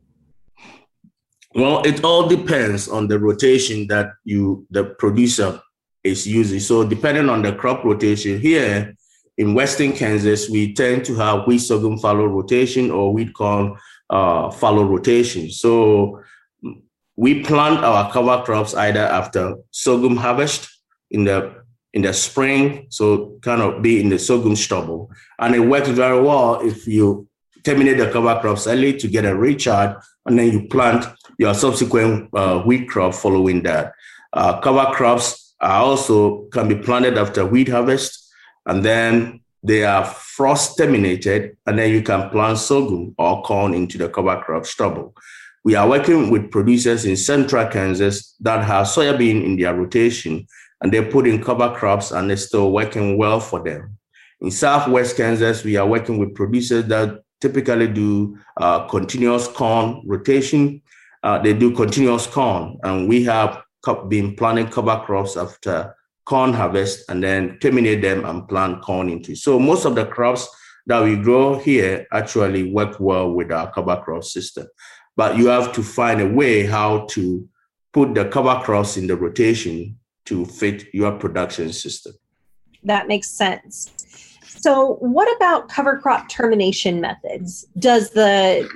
Well, 1.54 1.82
it 1.82 2.02
all 2.02 2.28
depends 2.28 2.88
on 2.88 3.06
the 3.06 3.18
rotation 3.18 3.86
that 3.86 4.12
you 4.24 4.66
the 4.70 4.84
producer 4.84 5.60
is 6.02 6.26
using. 6.26 6.60
So 6.60 6.84
depending 6.86 7.28
on 7.28 7.42
the 7.42 7.52
crop 7.52 7.84
rotation 7.84 8.40
here 8.40 8.94
in 9.38 9.54
Western 9.54 9.92
Kansas, 9.92 10.50
we 10.50 10.74
tend 10.74 11.04
to 11.06 11.14
have 11.14 11.46
wheat 11.46 11.58
sorghum 11.58 11.98
fallow 11.98 12.26
rotation 12.26 12.90
or 12.90 13.12
wheat 13.12 13.34
corn 13.34 13.76
uh, 14.10 14.50
fallow 14.50 14.84
rotation. 14.84 15.50
So 15.50 16.20
we 17.16 17.42
plant 17.42 17.84
our 17.84 18.10
cover 18.12 18.42
crops 18.42 18.74
either 18.74 19.00
after 19.00 19.56
sorghum 19.70 20.16
harvest 20.16 20.68
in 21.10 21.24
the 21.24 21.62
in 21.92 22.02
the 22.02 22.12
spring, 22.12 22.86
so 22.90 23.38
kind 23.42 23.62
of 23.62 23.80
be 23.80 24.00
in 24.00 24.08
the 24.08 24.18
sorghum 24.18 24.56
stubble. 24.56 25.12
And 25.38 25.54
it 25.54 25.60
works 25.60 25.88
very 25.88 26.20
well 26.20 26.60
if 26.60 26.88
you 26.88 27.28
terminate 27.64 27.98
the 27.98 28.10
cover 28.10 28.38
crops 28.40 28.66
early 28.66 28.96
to 28.98 29.08
get 29.08 29.24
a 29.24 29.34
recharge, 29.34 29.96
and 30.26 30.38
then 30.38 30.52
you 30.52 30.68
plant 30.68 31.06
your 31.38 31.54
subsequent 31.54 32.30
uh, 32.34 32.60
wheat 32.60 32.88
crop 32.88 33.14
following 33.14 33.62
that. 33.62 33.92
Uh, 34.32 34.60
cover 34.60 34.92
crops 34.92 35.54
are 35.60 35.82
also 35.82 36.44
can 36.52 36.68
be 36.68 36.76
planted 36.76 37.18
after 37.18 37.44
wheat 37.44 37.68
harvest, 37.68 38.32
and 38.66 38.84
then 38.84 39.40
they 39.62 39.84
are 39.84 40.04
frost 40.04 40.76
terminated, 40.76 41.56
and 41.66 41.78
then 41.78 41.90
you 41.90 42.02
can 42.02 42.28
plant 42.30 42.58
sorghum 42.58 43.14
or 43.18 43.42
corn 43.42 43.74
into 43.74 43.98
the 43.98 44.08
cover 44.08 44.40
crop 44.42 44.66
stubble. 44.66 45.14
We 45.64 45.74
are 45.76 45.88
working 45.88 46.30
with 46.30 46.50
producers 46.50 47.06
in 47.06 47.16
central 47.16 47.66
Kansas 47.66 48.34
that 48.40 48.62
have 48.64 48.86
soybean 48.86 49.42
in 49.42 49.56
their 49.56 49.74
rotation 49.74 50.46
and 50.82 50.92
they 50.92 51.02
put 51.02 51.26
in 51.26 51.42
cover 51.42 51.74
crops 51.74 52.10
and 52.10 52.30
it's 52.30 52.44
still 52.44 52.70
working 52.70 53.16
well 53.16 53.40
for 53.40 53.64
them. 53.64 53.96
In 54.42 54.50
Southwest 54.50 55.16
Kansas, 55.16 55.64
we 55.64 55.76
are 55.76 55.86
working 55.86 56.18
with 56.18 56.34
producers 56.34 56.84
that 56.88 57.23
typically 57.44 57.88
do 57.88 58.38
uh, 58.56 58.88
continuous 58.88 59.46
corn 59.46 60.02
rotation. 60.06 60.80
Uh, 61.22 61.38
they 61.38 61.52
do 61.52 61.70
continuous 61.72 62.26
corn, 62.26 62.78
and 62.82 63.06
we 63.08 63.22
have 63.24 63.62
been 64.08 64.34
planting 64.34 64.68
cover 64.68 65.02
crops 65.04 65.36
after 65.36 65.94
corn 66.24 66.54
harvest 66.54 67.04
and 67.10 67.22
then 67.22 67.58
terminate 67.58 68.00
them 68.00 68.24
and 68.24 68.48
plant 68.48 68.80
corn 68.82 69.10
into. 69.10 69.34
So 69.36 69.58
most 69.58 69.84
of 69.84 69.94
the 69.94 70.06
crops 70.06 70.48
that 70.86 71.02
we 71.02 71.16
grow 71.16 71.58
here 71.58 72.06
actually 72.12 72.72
work 72.72 72.98
well 72.98 73.30
with 73.30 73.52
our 73.52 73.70
cover 73.70 74.00
crop 74.02 74.24
system. 74.24 74.66
But 75.16 75.36
you 75.36 75.48
have 75.48 75.72
to 75.74 75.82
find 75.82 76.22
a 76.22 76.28
way 76.28 76.64
how 76.64 77.06
to 77.10 77.46
put 77.92 78.14
the 78.14 78.24
cover 78.28 78.58
crops 78.64 78.96
in 78.96 79.06
the 79.06 79.16
rotation 79.16 79.98
to 80.24 80.46
fit 80.46 80.92
your 80.94 81.12
production 81.12 81.72
system. 81.72 82.14
That 82.82 83.06
makes 83.06 83.28
sense. 83.28 83.93
So, 84.64 84.94
what 85.00 85.28
about 85.36 85.68
cover 85.68 85.98
crop 85.98 86.30
termination 86.30 86.98
methods? 86.98 87.66
Does 87.78 88.12
the 88.12 88.66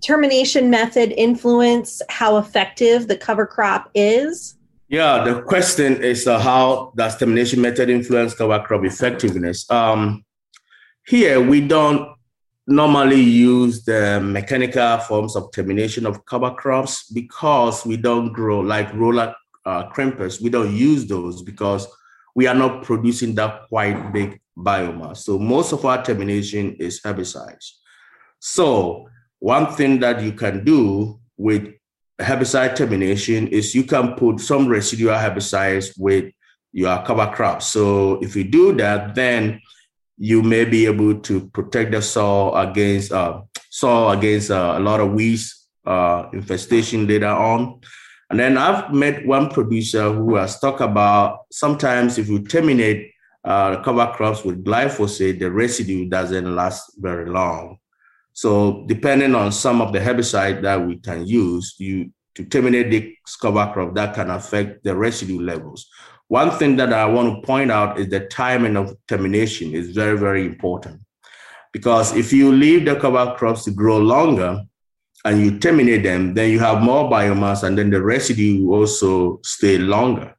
termination 0.00 0.70
method 0.70 1.10
influence 1.10 2.00
how 2.08 2.36
effective 2.36 3.08
the 3.08 3.16
cover 3.16 3.44
crop 3.44 3.90
is? 3.92 4.54
Yeah, 4.86 5.24
the 5.24 5.42
question 5.42 6.00
is 6.00 6.28
uh, 6.28 6.38
how 6.38 6.92
does 6.96 7.16
termination 7.16 7.60
method 7.60 7.90
influence 7.90 8.34
cover 8.34 8.60
crop 8.60 8.84
effectiveness? 8.84 9.68
Um, 9.68 10.24
here, 11.08 11.40
we 11.40 11.60
don't 11.60 12.14
normally 12.68 13.20
use 13.20 13.84
the 13.84 14.20
mechanical 14.22 14.98
forms 14.98 15.34
of 15.34 15.50
termination 15.50 16.06
of 16.06 16.24
cover 16.24 16.52
crops 16.52 17.10
because 17.10 17.84
we 17.84 17.96
don't 17.96 18.32
grow 18.32 18.60
like 18.60 18.94
roller 18.94 19.34
uh, 19.66 19.90
crimpers, 19.90 20.40
we 20.40 20.50
don't 20.50 20.72
use 20.72 21.04
those 21.06 21.42
because 21.42 21.88
we 22.36 22.46
are 22.46 22.54
not 22.54 22.84
producing 22.84 23.34
that 23.34 23.62
quite 23.68 24.12
big 24.12 24.40
biomass. 24.56 25.18
So 25.18 25.38
most 25.38 25.72
of 25.72 25.84
our 25.84 26.02
termination 26.02 26.76
is 26.76 27.00
herbicides. 27.00 27.72
So 28.38 29.08
one 29.38 29.72
thing 29.72 30.00
that 30.00 30.22
you 30.22 30.32
can 30.32 30.64
do 30.64 31.20
with 31.36 31.72
herbicide 32.20 32.76
termination 32.76 33.48
is 33.48 33.74
you 33.74 33.84
can 33.84 34.14
put 34.14 34.40
some 34.40 34.68
residual 34.68 35.14
herbicides 35.14 35.92
with 35.98 36.32
your 36.72 37.02
cover 37.04 37.30
crops. 37.32 37.66
So 37.66 38.20
if 38.22 38.36
you 38.36 38.44
do 38.44 38.72
that, 38.76 39.14
then 39.14 39.60
you 40.18 40.42
may 40.42 40.64
be 40.64 40.86
able 40.86 41.20
to 41.20 41.48
protect 41.48 41.92
the 41.92 42.02
soil 42.02 42.54
against 42.56 43.12
uh, 43.12 43.42
soil 43.70 44.10
against 44.10 44.50
uh, 44.50 44.74
a 44.76 44.80
lot 44.80 45.00
of 45.00 45.12
weeds 45.12 45.68
uh, 45.86 46.28
infestation 46.32 47.06
later 47.06 47.26
on. 47.26 47.80
And 48.30 48.38
then 48.40 48.56
I've 48.56 48.92
met 48.94 49.26
one 49.26 49.50
producer 49.50 50.10
who 50.12 50.36
has 50.36 50.58
talked 50.58 50.80
about 50.80 51.40
sometimes 51.50 52.18
if 52.18 52.28
you 52.28 52.42
terminate 52.44 53.11
uh, 53.44 53.82
cover 53.82 54.12
crops 54.14 54.44
with 54.44 54.64
glyphosate, 54.64 55.38
the 55.38 55.50
residue 55.50 56.08
doesn't 56.08 56.54
last 56.54 56.92
very 56.98 57.28
long. 57.28 57.78
So 58.32 58.84
depending 58.86 59.34
on 59.34 59.52
some 59.52 59.80
of 59.80 59.92
the 59.92 59.98
herbicide 59.98 60.62
that 60.62 60.86
we 60.86 60.96
can 60.96 61.26
use, 61.26 61.74
you 61.78 62.12
to 62.34 62.44
terminate 62.46 62.90
the 62.90 63.14
cover 63.42 63.70
crop, 63.74 63.94
that 63.94 64.14
can 64.14 64.30
affect 64.30 64.84
the 64.84 64.96
residue 64.96 65.40
levels. 65.40 65.86
One 66.28 66.50
thing 66.50 66.76
that 66.76 66.90
I 66.90 67.04
want 67.04 67.42
to 67.42 67.46
point 67.46 67.70
out 67.70 67.98
is 67.98 68.08
the 68.08 68.20
timing 68.20 68.76
of 68.76 68.96
termination 69.06 69.74
is 69.74 69.90
very, 69.90 70.16
very 70.16 70.46
important. 70.46 71.02
Because 71.74 72.16
if 72.16 72.32
you 72.32 72.50
leave 72.50 72.86
the 72.86 72.96
cover 72.96 73.34
crops 73.36 73.64
to 73.64 73.70
grow 73.70 73.98
longer, 73.98 74.62
and 75.24 75.40
you 75.40 75.58
terminate 75.58 76.02
them, 76.02 76.34
then 76.34 76.50
you 76.50 76.58
have 76.58 76.82
more 76.82 77.08
biomass 77.10 77.62
and 77.62 77.78
then 77.78 77.90
the 77.90 78.02
residue 78.02 78.70
also 78.70 79.40
stay 79.44 79.78
longer. 79.78 80.36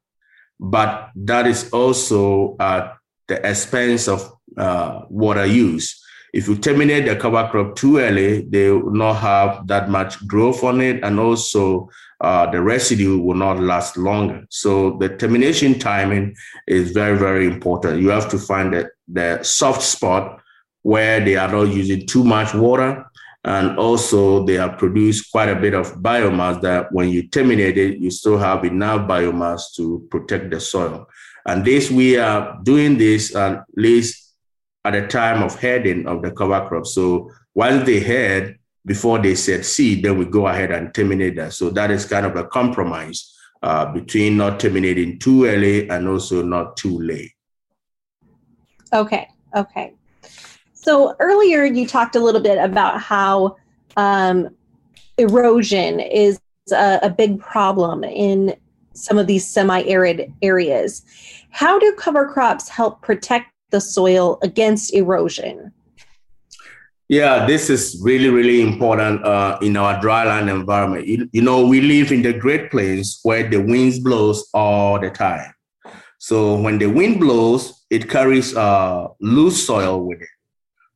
But 0.64 1.12
that 1.16 1.46
is 1.46 1.70
also 1.72 2.56
at 2.58 2.96
the 3.28 3.46
expense 3.46 4.08
of 4.08 4.32
uh, 4.58 5.02
water 5.10 5.46
use. 5.46 6.00
If 6.34 6.48
you 6.48 6.56
terminate 6.56 7.06
the 7.06 7.16
cover 7.16 7.48
crop 7.52 7.76
too 7.76 7.98
early, 7.98 8.46
they 8.50 8.72
will 8.72 8.92
not 8.92 9.16
have 9.16 9.68
that 9.68 9.90
much 9.90 10.26
growth 10.26 10.64
on 10.64 10.82
it, 10.82 11.04
and 11.04 11.20
also 11.20 11.90
uh, 12.22 12.50
the 12.50 12.62
residue 12.62 13.20
will 13.20 13.36
not 13.36 13.60
last 13.60 13.98
longer. 13.98 14.46
So 14.50 14.98
the 15.00 15.10
termination 15.10 15.78
timing 15.78 16.34
is 16.66 16.92
very, 16.92 17.18
very 17.18 17.46
important. 17.46 18.02
You 18.02 18.10
have 18.10 18.30
to 18.30 18.40
find 18.40 18.74
the, 18.74 18.90
the 19.08 19.44
soft 19.44 19.82
spot 19.84 20.40
where 20.84 21.20
they 21.20 21.36
are 21.36 21.52
not 21.52 21.64
using 21.64 22.08
too 22.08 22.24
much 22.24 22.54
water 22.54 23.06
and 23.46 23.78
also, 23.78 24.46
they 24.46 24.54
have 24.54 24.78
produced 24.78 25.30
quite 25.32 25.50
a 25.50 25.56
bit 25.56 25.74
of 25.74 25.96
biomass 25.96 26.62
that 26.62 26.92
when 26.94 27.10
you 27.10 27.28
terminate 27.28 27.78
it, 27.78 27.98
you 27.98 28.10
still 28.10 28.38
have 28.38 28.64
enough 28.64 29.08
biomass 29.08 29.74
to 29.76 30.08
protect 30.10 30.50
the 30.50 30.62
soil. 30.62 31.08
And 31.46 31.66
this, 31.66 31.92
we 31.92 32.18
are 32.18 32.58
doing 32.64 32.98
this 32.98 33.36
at 33.36 33.66
least 33.76 34.34
at 34.86 34.92
the 34.92 35.08
time 35.08 35.44
of 35.44 35.60
heading 35.60 36.08
of 36.08 36.22
the 36.22 36.32
cover 36.32 36.66
crop. 36.68 36.86
So 36.86 37.32
once 37.54 37.86
they 37.86 38.00
head, 38.00 38.58
before 38.86 39.20
they 39.20 39.36
set 39.36 39.66
seed, 39.66 40.04
then 40.04 40.18
we 40.18 40.26
go 40.26 40.48
ahead 40.48 40.72
and 40.72 40.94
terminate 40.94 41.36
that. 41.36 41.54
So 41.54 41.70
that 41.72 41.92
is 41.92 42.06
kind 42.06 42.26
of 42.26 42.38
a 42.38 42.46
compromise 42.46 43.34
uh, 43.62 43.92
between 43.92 44.38
not 44.38 44.60
terminating 44.60 45.20
too 45.20 45.46
early 45.46 45.90
and 45.90 46.08
also 46.08 46.44
not 46.44 46.78
too 46.78 46.98
late. 47.00 47.32
Okay. 48.94 49.28
Okay. 49.56 49.94
So 50.84 51.16
earlier 51.22 51.64
you 51.64 51.88
talked 51.88 52.16
a 52.18 52.20
little 52.20 52.42
bit 52.42 52.58
about 52.58 53.00
how 53.00 53.56
um, 53.96 54.54
erosion 55.18 56.02
is 56.02 56.42
a, 56.74 57.00
a 57.04 57.10
big 57.10 57.40
problem 57.40 58.04
in 58.04 58.54
some 58.94 59.18
of 59.18 59.26
these 59.28 59.48
semi-arid 59.48 60.32
areas. 60.42 61.04
How 61.52 61.80
do 61.80 61.94
cover 61.94 62.28
crops 62.28 62.68
help 62.68 63.02
protect 63.02 63.50
the 63.72 63.80
soil 63.80 64.40
against 64.44 64.94
erosion? 64.94 65.72
Yeah, 67.08 67.46
this 67.46 67.70
is 67.70 68.00
really, 68.04 68.30
really 68.30 68.62
important 68.62 69.24
uh, 69.24 69.60
in 69.62 69.78
our 69.78 70.02
dryland 70.02 70.50
environment. 70.50 71.08
You, 71.08 71.30
you, 71.32 71.42
know, 71.42 71.66
we 71.66 71.80
live 71.80 72.12
in 72.12 72.24
the 72.24 72.34
Great 72.34 72.72
Plains 72.72 73.22
where 73.24 73.50
the 73.50 73.62
winds 73.62 74.00
blows 74.00 74.50
all 74.54 75.00
the 75.00 75.10
time. 75.10 75.54
So 76.18 76.60
when 76.60 76.78
the 76.78 76.88
wind 76.88 77.22
blows, 77.22 77.86
it 77.90 78.10
carries 78.10 78.56
uh, 78.56 79.08
loose 79.22 79.66
soil 79.66 80.06
with 80.06 80.22
it. 80.22 80.28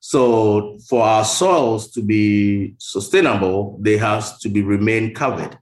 So 0.07 0.77
for 0.87 1.03
our 1.03 1.25
soils 1.25 1.91
to 1.91 2.01
be 2.01 2.75
sustainable, 2.77 3.77
they 3.81 3.97
have 3.97 4.39
to 4.39 4.47
be 4.47 4.61
remain 4.61 5.13
covered. 5.13 5.59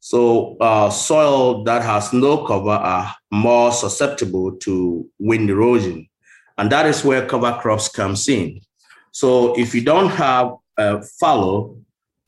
So 0.00 0.56
uh, 0.56 0.90
soil 0.90 1.62
that 1.62 1.82
has 1.82 2.12
no 2.12 2.44
cover 2.44 2.70
are 2.70 3.14
more 3.30 3.70
susceptible 3.70 4.56
to 4.56 5.08
wind 5.20 5.50
erosion. 5.50 6.08
And 6.58 6.72
that 6.72 6.86
is 6.86 7.04
where 7.04 7.28
cover 7.28 7.56
crops 7.62 7.88
comes 7.88 8.26
in. 8.26 8.60
So 9.12 9.56
if 9.56 9.72
you 9.72 9.82
don't 9.82 10.10
have 10.10 10.54
a 10.76 11.00
fallow 11.20 11.78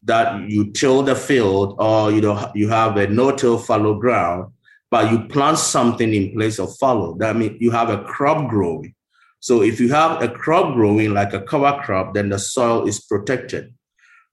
that 0.04 0.48
you 0.48 0.70
till 0.70 1.02
the 1.02 1.16
field 1.16 1.74
or 1.80 2.12
you 2.12 2.20
know 2.20 2.52
you 2.54 2.68
have 2.68 2.96
a 2.98 3.08
no-till 3.08 3.58
fallow 3.58 3.98
ground, 3.98 4.52
but 4.92 5.10
you 5.10 5.26
plant 5.26 5.58
something 5.58 6.14
in 6.14 6.32
place 6.34 6.60
of 6.60 6.76
fallow. 6.76 7.16
That 7.18 7.34
means 7.34 7.56
you 7.58 7.72
have 7.72 7.90
a 7.90 8.04
crop 8.04 8.48
growing. 8.48 8.94
So 9.46 9.62
if 9.62 9.78
you 9.78 9.90
have 9.90 10.20
a 10.20 10.28
crop 10.28 10.74
growing 10.74 11.14
like 11.14 11.32
a 11.32 11.40
cover 11.40 11.80
crop, 11.80 12.14
then 12.14 12.30
the 12.30 12.36
soil 12.36 12.88
is 12.88 12.98
protected. 12.98 13.72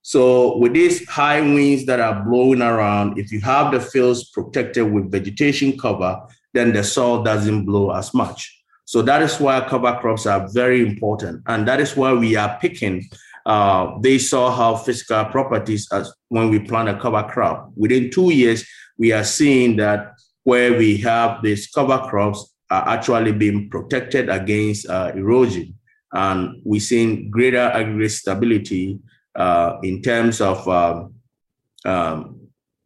So 0.02 0.58
with 0.58 0.74
these 0.74 1.08
high 1.08 1.40
winds 1.40 1.86
that 1.86 2.00
are 2.00 2.24
blowing 2.24 2.64
around, 2.64 3.20
if 3.20 3.32
you 3.32 3.40
have 3.42 3.72
the 3.72 3.80
fields 3.80 4.32
protected 4.32 4.92
with 4.92 5.12
vegetation 5.12 5.78
cover, 5.78 6.20
then 6.56 6.74
the 6.74 6.84
soil 6.84 7.22
doesn't 7.22 7.66
blow 7.66 7.92
as 7.92 8.12
much. 8.16 8.60
So 8.86 9.04
that 9.04 9.22
is 9.22 9.40
why 9.40 9.62
cover 9.62 9.96
crops 10.02 10.26
are 10.26 10.48
very 10.52 10.82
important. 10.82 11.44
And 11.46 11.68
that 11.68 11.80
is 11.80 11.96
why 11.96 12.14
we 12.14 12.36
are 12.36 12.58
picking 12.60 13.08
uh, 13.46 14.00
they 14.00 14.18
saw 14.18 14.50
how 14.50 14.76
physical 14.76 15.26
properties 15.26 15.88
as 15.92 16.12
when 16.30 16.50
we 16.50 16.60
plant 16.60 16.90
a 16.90 16.98
cover 17.00 17.22
crop. 17.30 17.72
Within 17.76 18.10
two 18.10 18.32
years, 18.32 18.66
we 18.98 19.12
are 19.12 19.26
seeing 19.26 19.76
that 19.76 20.14
where 20.44 20.76
we 20.76 20.98
have 20.98 21.44
these 21.44 21.68
cover 21.68 22.00
crops 22.10 22.53
are 22.70 22.88
actually 22.90 23.32
being 23.32 23.70
protected 23.70 24.30
against 24.30 24.90
uh, 24.90 25.12
erosion. 25.16 25.78
And 26.12 26.62
we're 26.64 26.80
seeing 26.80 27.30
greater 27.32 27.60
aggregate 27.60 28.12
stability 28.12 29.00
uh, 29.36 29.78
in 29.84 30.02
terms 30.02 30.42
of 30.42 30.68
um, 30.68 31.14
um, 31.86 32.40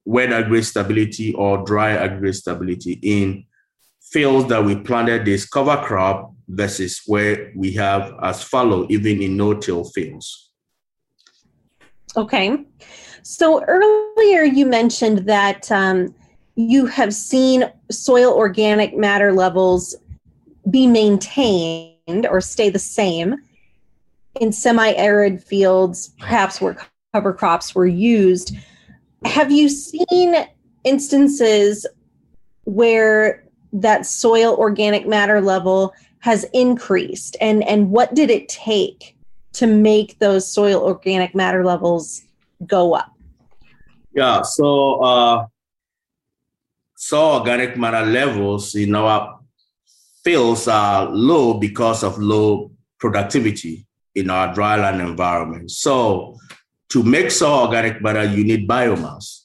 wet 0.06 0.32
aggregate 0.32 0.66
stability 0.66 1.34
or 1.34 1.64
dry 1.66 1.92
aggregate 1.92 2.36
stability 2.36 3.00
in 3.04 3.46
fields 4.02 4.48
that 4.48 4.64
we 4.64 4.76
planted 4.76 5.26
this 5.26 5.46
cover 5.46 5.78
crop 5.84 6.34
versus 6.48 7.02
where 7.06 7.52
we 7.56 7.74
have 7.74 8.14
as 8.24 8.42
fallow, 8.42 8.88
even 8.90 9.22
in 9.22 9.36
no-till 9.36 9.84
fields. 9.84 10.52
Okay. 12.16 12.66
So 13.24 13.64
earlier 13.66 14.44
you 14.44 14.66
mentioned 14.66 15.28
that 15.28 15.70
um, 15.70 16.16
you 16.58 16.88
have 16.88 17.14
seen 17.14 17.72
soil 17.92 18.34
organic 18.34 18.98
matter 18.98 19.32
levels 19.32 19.96
be 20.70 20.88
maintained 20.88 22.26
or 22.30 22.42
stay 22.42 22.70
the 22.70 22.80
same 22.80 23.36
in 24.42 24.52
semi 24.52 24.92
arid 24.94 25.42
fields, 25.42 26.14
perhaps 26.20 26.60
where 26.60 26.76
cover 27.14 27.32
crops 27.32 27.76
were 27.76 27.86
used. 27.86 28.56
Have 29.24 29.52
you 29.52 29.70
seen 29.70 30.36
instances 30.84 31.86
where 32.64 33.44
that 33.72 34.08
soil 34.08 34.56
organic 34.58 35.08
matter 35.08 35.40
level 35.40 35.94
has 36.20 36.44
increased 36.54 37.38
and 37.40 37.64
and 37.66 37.92
what 37.92 38.16
did 38.16 38.32
it 38.32 38.50
take 38.50 39.16
to 39.54 39.68
make 39.68 40.18
those 40.18 40.52
soil 40.52 40.82
organic 40.82 41.36
matter 41.36 41.64
levels 41.64 42.24
go 42.66 42.94
up? 42.94 43.14
Yeah, 44.14 44.42
so 44.42 44.96
uh, 45.04 45.46
soil 46.98 47.36
organic 47.36 47.78
matter 47.78 48.04
levels 48.04 48.74
in 48.74 48.96
our 48.96 49.40
fields 50.24 50.68
are 50.68 51.06
low 51.06 51.54
because 51.54 52.04
of 52.04 52.18
low 52.18 52.72
productivity 53.00 53.86
in 54.16 54.32
our 54.32 54.54
dryland 54.54 55.00
environment. 55.00 55.70
So 55.70 56.36
to 56.90 57.04
make 57.04 57.30
soil 57.30 57.68
organic 57.68 58.02
matter, 58.02 58.24
you 58.26 58.44
need 58.44 58.68
biomass. 58.68 59.44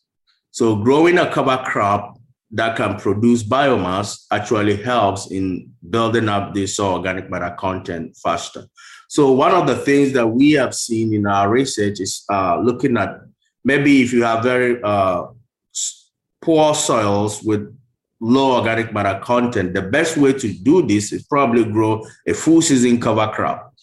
So 0.51 0.77
growing 0.77 1.19
a 1.19 1.31
cover 1.31 1.63
crop 1.67 2.19
that 2.53 2.75
can 2.77 2.99
produce 2.99 3.43
biomass 3.43 4.25
actually 4.31 4.83
helps 4.83 5.31
in 5.31 5.71
building 5.91 6.31
up 6.31 6.55
the 6.55 6.67
soil 6.67 6.95
organic 6.95 7.31
matter 7.31 7.55
content 7.59 8.17
faster. 8.17 8.65
So 9.09 9.31
one 9.33 9.53
of 9.53 9.67
the 9.67 9.77
things 9.77 10.15
that 10.15 10.27
we 10.27 10.53
have 10.53 10.75
seen 10.75 11.13
in 11.13 11.27
our 11.27 11.51
research 11.51 12.01
is 12.01 12.25
uh, 12.33 12.59
looking 12.59 12.97
at 12.97 13.21
maybe 13.63 14.01
if 14.01 14.11
you 14.11 14.23
have 14.25 14.43
very 14.43 14.83
uh, 14.83 15.25
poor 16.43 16.75
soils 16.75 17.43
with 17.43 17.75
low 18.21 18.57
organic 18.57 18.93
matter 18.93 19.19
content, 19.21 19.73
the 19.73 19.83
best 19.83 20.17
way 20.17 20.33
to 20.33 20.53
do 20.53 20.83
this 20.87 21.13
is 21.13 21.23
probably 21.25 21.65
grow 21.65 22.05
a 22.27 22.35
full 22.35 22.61
season 22.61 23.01
cover 23.01 23.29
crop. 23.33 23.75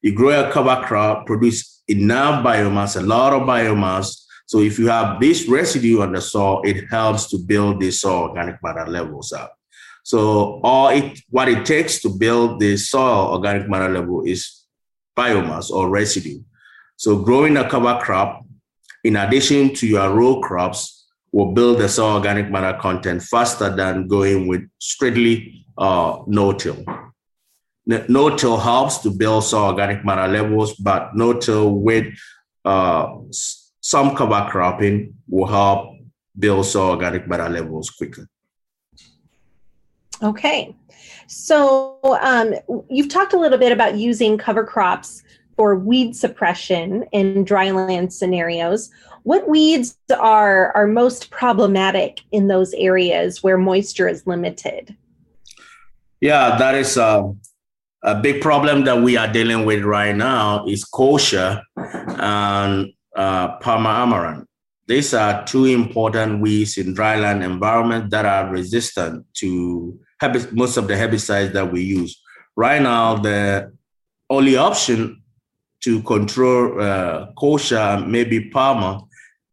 You 0.00 0.14
grow 0.14 0.48
a 0.48 0.50
cover 0.50 0.82
crop, 0.84 1.26
produce 1.26 1.82
enough 1.86 2.44
biomass, 2.44 2.96
a 2.96 3.04
lot 3.04 3.32
of 3.32 3.42
biomass. 3.42 4.24
So 4.46 4.58
if 4.60 4.78
you 4.78 4.88
have 4.88 5.20
this 5.20 5.48
residue 5.48 6.00
on 6.00 6.12
the 6.12 6.20
soil, 6.20 6.62
it 6.64 6.88
helps 6.90 7.28
to 7.30 7.38
build 7.38 7.80
the 7.80 7.90
soil 7.90 8.28
organic 8.28 8.62
matter 8.62 8.86
levels 8.86 9.32
up. 9.32 9.56
So 10.02 10.60
all 10.64 10.88
it 10.88 11.20
what 11.30 11.48
it 11.48 11.64
takes 11.64 12.00
to 12.02 12.08
build 12.08 12.58
the 12.58 12.76
soil 12.76 13.32
organic 13.32 13.68
matter 13.68 13.88
level 13.88 14.24
is 14.24 14.64
biomass 15.16 15.70
or 15.70 15.88
residue. 15.88 16.40
So 16.96 17.18
growing 17.18 17.56
a 17.56 17.68
cover 17.68 17.98
crop 18.02 18.44
in 19.04 19.16
addition 19.16 19.74
to 19.74 19.86
your 19.86 20.12
row 20.12 20.40
crops 20.40 20.91
will 21.32 21.52
build 21.52 21.78
the 21.78 21.88
soil 21.88 22.14
organic 22.16 22.50
matter 22.50 22.78
content 22.78 23.22
faster 23.22 23.74
than 23.74 24.06
going 24.06 24.46
with 24.46 24.68
strictly 24.78 25.64
uh, 25.78 26.18
no-till. 26.26 26.84
No-till 27.86 28.58
helps 28.58 28.98
to 28.98 29.10
build 29.10 29.42
soil 29.42 29.70
organic 29.70 30.04
matter 30.04 30.30
levels, 30.30 30.74
but 30.74 31.16
no-till 31.16 31.70
with 31.70 32.14
uh, 32.64 33.16
some 33.80 34.14
cover 34.14 34.46
cropping 34.50 35.14
will 35.28 35.46
help 35.46 35.96
build 36.38 36.66
soil 36.66 36.90
organic 36.90 37.26
matter 37.26 37.48
levels 37.48 37.90
quicker. 37.90 38.28
Okay. 40.22 40.76
So 41.26 41.98
um, 42.20 42.54
you've 42.88 43.08
talked 43.08 43.32
a 43.32 43.38
little 43.38 43.58
bit 43.58 43.72
about 43.72 43.96
using 43.96 44.38
cover 44.38 44.64
crops 44.64 45.24
for 45.56 45.76
weed 45.76 46.14
suppression 46.14 47.04
in 47.12 47.44
dryland 47.44 48.12
scenarios. 48.12 48.90
What 49.24 49.48
weeds 49.48 49.96
are 50.18 50.72
are 50.76 50.86
most 50.86 51.30
problematic 51.30 52.20
in 52.32 52.48
those 52.48 52.72
areas 52.74 53.42
where 53.42 53.56
moisture 53.56 54.08
is 54.08 54.26
limited? 54.26 54.96
Yeah, 56.20 56.56
that 56.58 56.74
is 56.74 56.96
a, 56.96 57.32
a 58.02 58.20
big 58.20 58.40
problem 58.40 58.84
that 58.84 59.02
we 59.02 59.16
are 59.16 59.32
dealing 59.32 59.64
with 59.64 59.82
right 59.84 60.14
now 60.14 60.64
is 60.66 60.84
kochia 60.84 61.62
and 61.76 62.92
uh, 63.16 63.56
Palmer 63.58 63.90
amaranth. 63.90 64.46
These 64.88 65.14
are 65.14 65.44
two 65.44 65.66
important 65.66 66.40
weeds 66.40 66.76
in 66.76 66.94
dryland 66.94 67.44
environment 67.44 68.10
that 68.10 68.26
are 68.26 68.50
resistant 68.50 69.24
to 69.34 69.98
most 70.52 70.76
of 70.76 70.88
the 70.88 70.94
herbicides 70.94 71.52
that 71.52 71.72
we 71.72 71.82
use. 71.82 72.20
Right 72.56 72.82
now, 72.82 73.16
the 73.16 73.72
only 74.28 74.56
option 74.56 75.22
to 75.82 76.02
control 76.02 76.80
uh, 76.80 77.32
kochia, 77.36 78.06
maybe 78.06 78.50
Palmer, 78.50 79.00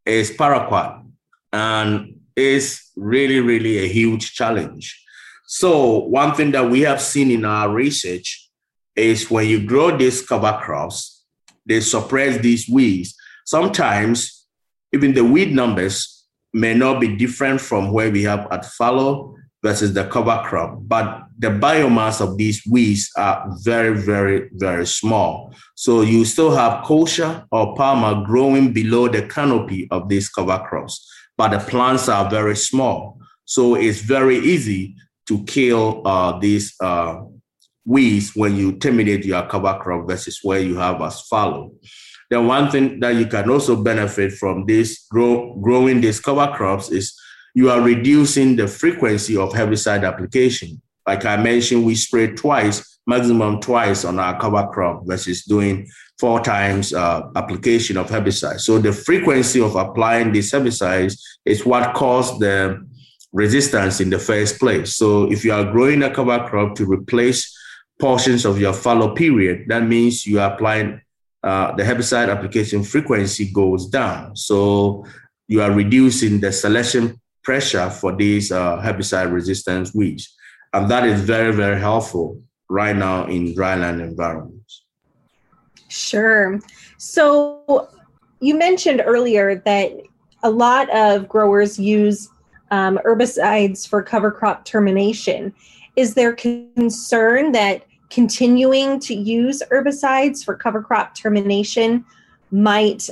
is 0.09 0.31
paraquat, 0.31 1.05
and 1.53 2.15
is 2.35 2.81
really, 2.95 3.39
really 3.39 3.79
a 3.79 3.87
huge 3.87 4.33
challenge. 4.33 5.03
So 5.45 5.99
one 5.99 6.35
thing 6.35 6.51
that 6.51 6.69
we 6.69 6.81
have 6.81 7.01
seen 7.01 7.31
in 7.31 7.43
our 7.45 7.69
research 7.69 8.49
is 8.95 9.29
when 9.31 9.47
you 9.47 9.65
grow 9.65 9.95
these 9.95 10.25
cover 10.25 10.59
crops, 10.61 11.23
they 11.65 11.79
suppress 11.79 12.39
these 12.41 12.67
weeds. 12.69 13.15
Sometimes 13.45 14.45
even 14.93 15.13
the 15.13 15.23
weed 15.23 15.53
numbers 15.53 16.25
may 16.53 16.73
not 16.73 16.99
be 16.99 17.15
different 17.15 17.61
from 17.61 17.91
where 17.91 18.11
we 18.11 18.23
have 18.23 18.47
at 18.51 18.65
fallow 18.65 19.35
versus 19.63 19.93
the 19.93 20.05
cover 20.05 20.41
crop. 20.45 20.79
But 20.81 21.23
the 21.39 21.47
biomass 21.47 22.19
of 22.19 22.37
these 22.37 22.61
weeds 22.69 23.09
are 23.15 23.49
very, 23.63 23.95
very, 23.97 24.49
very 24.53 24.85
small. 24.85 25.55
So 25.75 26.01
you 26.01 26.25
still 26.25 26.51
have 26.51 26.83
kochia 26.83 27.45
or 27.51 27.75
Palmer 27.75 28.25
growing 28.25 28.73
below 28.73 29.07
the 29.07 29.21
canopy 29.21 29.87
of 29.89 30.09
these 30.09 30.27
cover 30.27 30.59
crops, 30.67 31.09
but 31.37 31.51
the 31.51 31.59
plants 31.59 32.09
are 32.09 32.29
very 32.29 32.57
small. 32.57 33.21
So 33.45 33.75
it's 33.75 34.01
very 34.01 34.37
easy 34.37 34.95
to 35.27 35.43
kill 35.45 36.05
uh, 36.05 36.37
these 36.39 36.75
uh, 36.81 37.21
weeds 37.85 38.35
when 38.35 38.57
you 38.57 38.73
terminate 38.73 39.23
your 39.23 39.47
cover 39.47 39.79
crop 39.81 40.09
versus 40.09 40.39
where 40.43 40.59
you 40.59 40.75
have 40.75 41.01
as 41.01 41.21
fallow. 41.21 41.71
Then 42.29 42.47
one 42.47 42.69
thing 42.69 42.99
that 42.99 43.15
you 43.15 43.27
can 43.27 43.49
also 43.49 43.81
benefit 43.81 44.33
from 44.33 44.65
this 44.65 45.07
grow, 45.09 45.55
growing 45.55 46.01
these 46.01 46.19
cover 46.19 46.51
crops 46.53 46.91
is 46.91 47.17
you 47.55 47.71
are 47.71 47.81
reducing 47.81 48.57
the 48.57 48.67
frequency 48.67 49.37
of 49.37 49.53
herbicide 49.53 50.05
application. 50.05 50.81
Like 51.09 51.25
I 51.25 51.37
mentioned, 51.37 51.87
we 51.87 51.95
spray 51.95 52.35
twice, 52.35 52.99
maximum 53.07 53.59
twice 53.61 54.05
on 54.05 54.19
our 54.19 54.39
cover 54.39 54.67
crop 54.67 55.07
versus 55.07 55.43
doing 55.43 55.89
four 56.19 56.39
times 56.39 56.93
uh, 56.93 57.23
application 57.35 57.97
of 57.97 58.05
herbicide. 58.11 58.59
So 58.59 58.77
the 58.77 58.93
frequency 58.93 59.59
of 59.59 59.75
applying 59.75 60.31
these 60.31 60.51
herbicides 60.51 61.19
is 61.45 61.65
what 61.65 61.95
caused 61.95 62.39
the 62.39 62.87
resistance 63.33 63.99
in 64.01 64.11
the 64.11 64.19
first 64.19 64.59
place. 64.59 64.97
So 64.97 65.31
if 65.31 65.43
you 65.43 65.51
are 65.51 65.71
growing 65.71 66.03
a 66.03 66.13
cover 66.13 66.47
crop 66.47 66.75
to 66.75 66.85
replace 66.85 67.57
portions 67.97 68.45
of 68.45 68.59
your 68.59 68.73
fallow 68.73 69.15
period, 69.15 69.65
that 69.69 69.81
means 69.81 70.27
you 70.27 70.39
are 70.39 70.53
applying 70.53 71.01
uh, 71.41 71.75
the 71.75 71.81
herbicide 71.81 72.29
application 72.29 72.83
frequency 72.83 73.51
goes 73.51 73.87
down. 73.87 74.35
So 74.35 75.05
you 75.47 75.63
are 75.63 75.71
reducing 75.71 76.39
the 76.39 76.51
selection 76.51 77.19
pressure 77.43 77.89
for 77.89 78.15
these 78.15 78.51
uh, 78.51 78.77
herbicide 78.83 79.33
resistant 79.33 79.89
weeds. 79.95 80.35
And 80.73 80.89
that 80.89 81.05
is 81.05 81.21
very, 81.21 81.53
very 81.53 81.79
helpful 81.79 82.41
right 82.69 82.95
now 82.95 83.25
in 83.25 83.55
dryland 83.55 84.01
environments. 84.01 84.85
Sure. 85.87 86.59
So 86.97 87.89
you 88.39 88.55
mentioned 88.55 89.01
earlier 89.05 89.55
that 89.65 89.93
a 90.43 90.49
lot 90.49 90.89
of 90.91 91.27
growers 91.27 91.79
use 91.79 92.29
um, 92.71 92.99
herbicides 93.05 93.87
for 93.87 94.03
cover 94.03 94.31
crop 94.31 94.65
termination. 94.65 95.53
Is 95.95 96.13
there 96.13 96.33
concern 96.33 97.51
that 97.53 97.85
continuing 98.09 98.99
to 99.01 99.15
use 99.15 99.61
herbicides 99.71 100.43
for 100.43 100.55
cover 100.55 100.81
crop 100.81 101.15
termination 101.15 102.05
might 102.51 103.09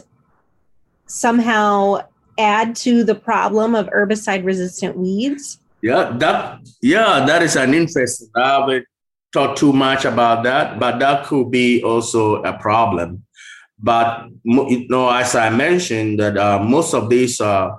somehow 1.07 2.07
add 2.37 2.75
to 2.75 3.03
the 3.03 3.15
problem 3.15 3.75
of 3.75 3.87
herbicide 3.87 4.45
resistant 4.45 4.97
weeds? 4.97 5.59
Yeah, 5.81 6.15
that 6.17 6.59
yeah, 6.81 7.25
that 7.25 7.43
is 7.43 7.55
an 7.55 7.73
interesting. 7.73 8.29
I 8.35 8.59
haven't 8.59 8.85
thought 9.31 9.57
too 9.57 9.73
much 9.73 10.05
about 10.05 10.43
that, 10.43 10.79
but 10.79 10.99
that 10.99 11.25
could 11.25 11.51
be 11.51 11.83
also 11.83 12.41
a 12.43 12.57
problem. 12.57 13.23
But 13.77 14.29
you 14.43 14.87
know, 14.89 15.09
as 15.09 15.35
I 15.35 15.49
mentioned, 15.49 16.19
that 16.19 16.37
uh, 16.37 16.59
most 16.63 16.93
of 16.95 17.09
these 17.09 17.39
uh, 17.39 17.69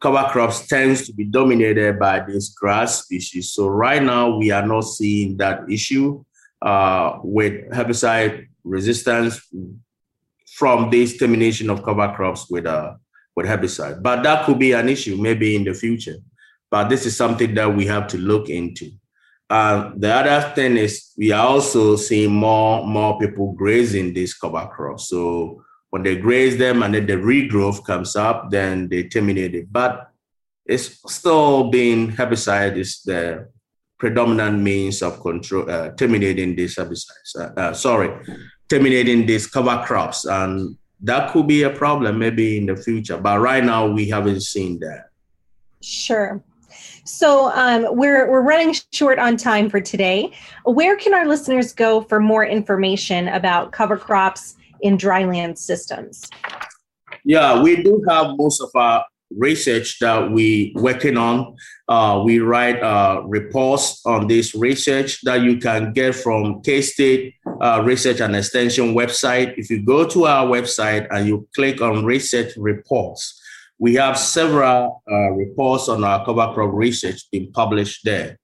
cover 0.00 0.28
crops 0.30 0.66
tends 0.66 1.06
to 1.06 1.14
be 1.14 1.24
dominated 1.24 1.98
by 2.00 2.20
this 2.20 2.48
grass 2.48 3.04
species. 3.04 3.52
So 3.52 3.68
right 3.68 4.02
now 4.02 4.36
we 4.36 4.50
are 4.50 4.66
not 4.66 4.82
seeing 4.82 5.36
that 5.36 5.70
issue 5.70 6.24
uh, 6.62 7.20
with 7.22 7.70
herbicide 7.70 8.48
resistance 8.64 9.40
from 10.56 10.90
this 10.90 11.16
termination 11.16 11.70
of 11.70 11.82
cover 11.84 12.12
crops 12.14 12.50
with 12.50 12.66
uh, 12.66 12.94
with 13.36 13.46
herbicide. 13.46 14.02
But 14.02 14.24
that 14.24 14.46
could 14.46 14.58
be 14.58 14.72
an 14.72 14.88
issue 14.88 15.16
maybe 15.16 15.54
in 15.54 15.62
the 15.62 15.74
future. 15.74 16.16
But 16.74 16.88
this 16.88 17.06
is 17.06 17.16
something 17.16 17.54
that 17.54 17.72
we 17.72 17.86
have 17.86 18.08
to 18.08 18.18
look 18.18 18.50
into. 18.50 18.90
Uh, 19.48 19.92
the 19.94 20.12
other 20.12 20.52
thing 20.56 20.76
is 20.76 21.12
we 21.16 21.30
are 21.30 21.46
also 21.46 21.94
seeing 21.94 22.32
more 22.32 22.84
more 22.84 23.16
people 23.16 23.52
grazing 23.52 24.12
these 24.12 24.34
cover 24.34 24.66
crops. 24.74 25.08
So 25.08 25.62
when 25.90 26.02
they 26.02 26.16
graze 26.16 26.56
them 26.58 26.82
and 26.82 26.92
then 26.92 27.06
the 27.06 27.12
regrowth 27.12 27.84
comes 27.84 28.16
up, 28.16 28.50
then 28.50 28.88
they 28.88 29.04
terminate 29.04 29.54
it. 29.54 29.72
But 29.72 30.10
it's 30.66 30.98
still 31.06 31.70
being 31.70 32.10
herbicide 32.10 32.76
is 32.76 33.02
the 33.02 33.46
predominant 33.96 34.58
means 34.58 35.00
of 35.00 35.20
control 35.20 35.70
uh, 35.70 35.90
terminating 35.90 36.56
these 36.56 36.74
herbicides. 36.74 37.36
Uh, 37.38 37.52
uh, 37.56 37.72
sorry, 37.72 38.10
terminating 38.68 39.26
these 39.26 39.46
cover 39.46 39.80
crops, 39.86 40.24
and 40.24 40.76
that 41.02 41.30
could 41.30 41.46
be 41.46 41.62
a 41.62 41.70
problem 41.70 42.18
maybe 42.18 42.58
in 42.58 42.66
the 42.66 42.76
future. 42.76 43.16
But 43.16 43.38
right 43.38 43.62
now, 43.62 43.86
we 43.86 44.08
haven't 44.08 44.42
seen 44.42 44.80
that. 44.80 45.10
Sure. 45.80 46.42
So 47.04 47.52
um, 47.52 47.86
we're 47.90 48.30
we're 48.30 48.42
running 48.42 48.74
short 48.92 49.18
on 49.18 49.36
time 49.36 49.68
for 49.68 49.80
today. 49.80 50.32
Where 50.64 50.96
can 50.96 51.12
our 51.12 51.26
listeners 51.26 51.72
go 51.72 52.00
for 52.00 52.18
more 52.18 52.44
information 52.44 53.28
about 53.28 53.72
cover 53.72 53.98
crops 53.98 54.56
in 54.80 54.96
dryland 54.96 55.58
systems? 55.58 56.28
Yeah, 57.24 57.62
we 57.62 57.82
do 57.82 58.02
have 58.08 58.36
most 58.36 58.60
of 58.62 58.70
our 58.74 59.04
research 59.36 59.98
that 59.98 60.30
we 60.30 60.72
working 60.76 61.16
on. 61.16 61.56
Uh, 61.88 62.22
we 62.24 62.38
write 62.38 62.82
uh, 62.82 63.22
reports 63.24 64.00
on 64.06 64.26
this 64.26 64.54
research 64.54 65.20
that 65.22 65.42
you 65.42 65.58
can 65.58 65.92
get 65.92 66.14
from 66.14 66.62
K-State 66.62 67.34
uh, 67.60 67.82
Research 67.84 68.20
and 68.20 68.36
Extension 68.36 68.94
website. 68.94 69.54
If 69.58 69.70
you 69.70 69.82
go 69.82 70.06
to 70.08 70.26
our 70.26 70.46
website 70.46 71.06
and 71.10 71.26
you 71.26 71.48
click 71.54 71.80
on 71.80 72.04
research 72.04 72.52
reports, 72.56 73.40
we 73.78 73.94
have 73.94 74.18
several 74.18 75.02
uh, 75.10 75.30
reports 75.32 75.88
on 75.88 76.04
our 76.04 76.24
cover 76.24 76.52
crop 76.54 76.72
research 76.72 77.22
being 77.30 77.52
published 77.52 78.04
there. 78.04 78.38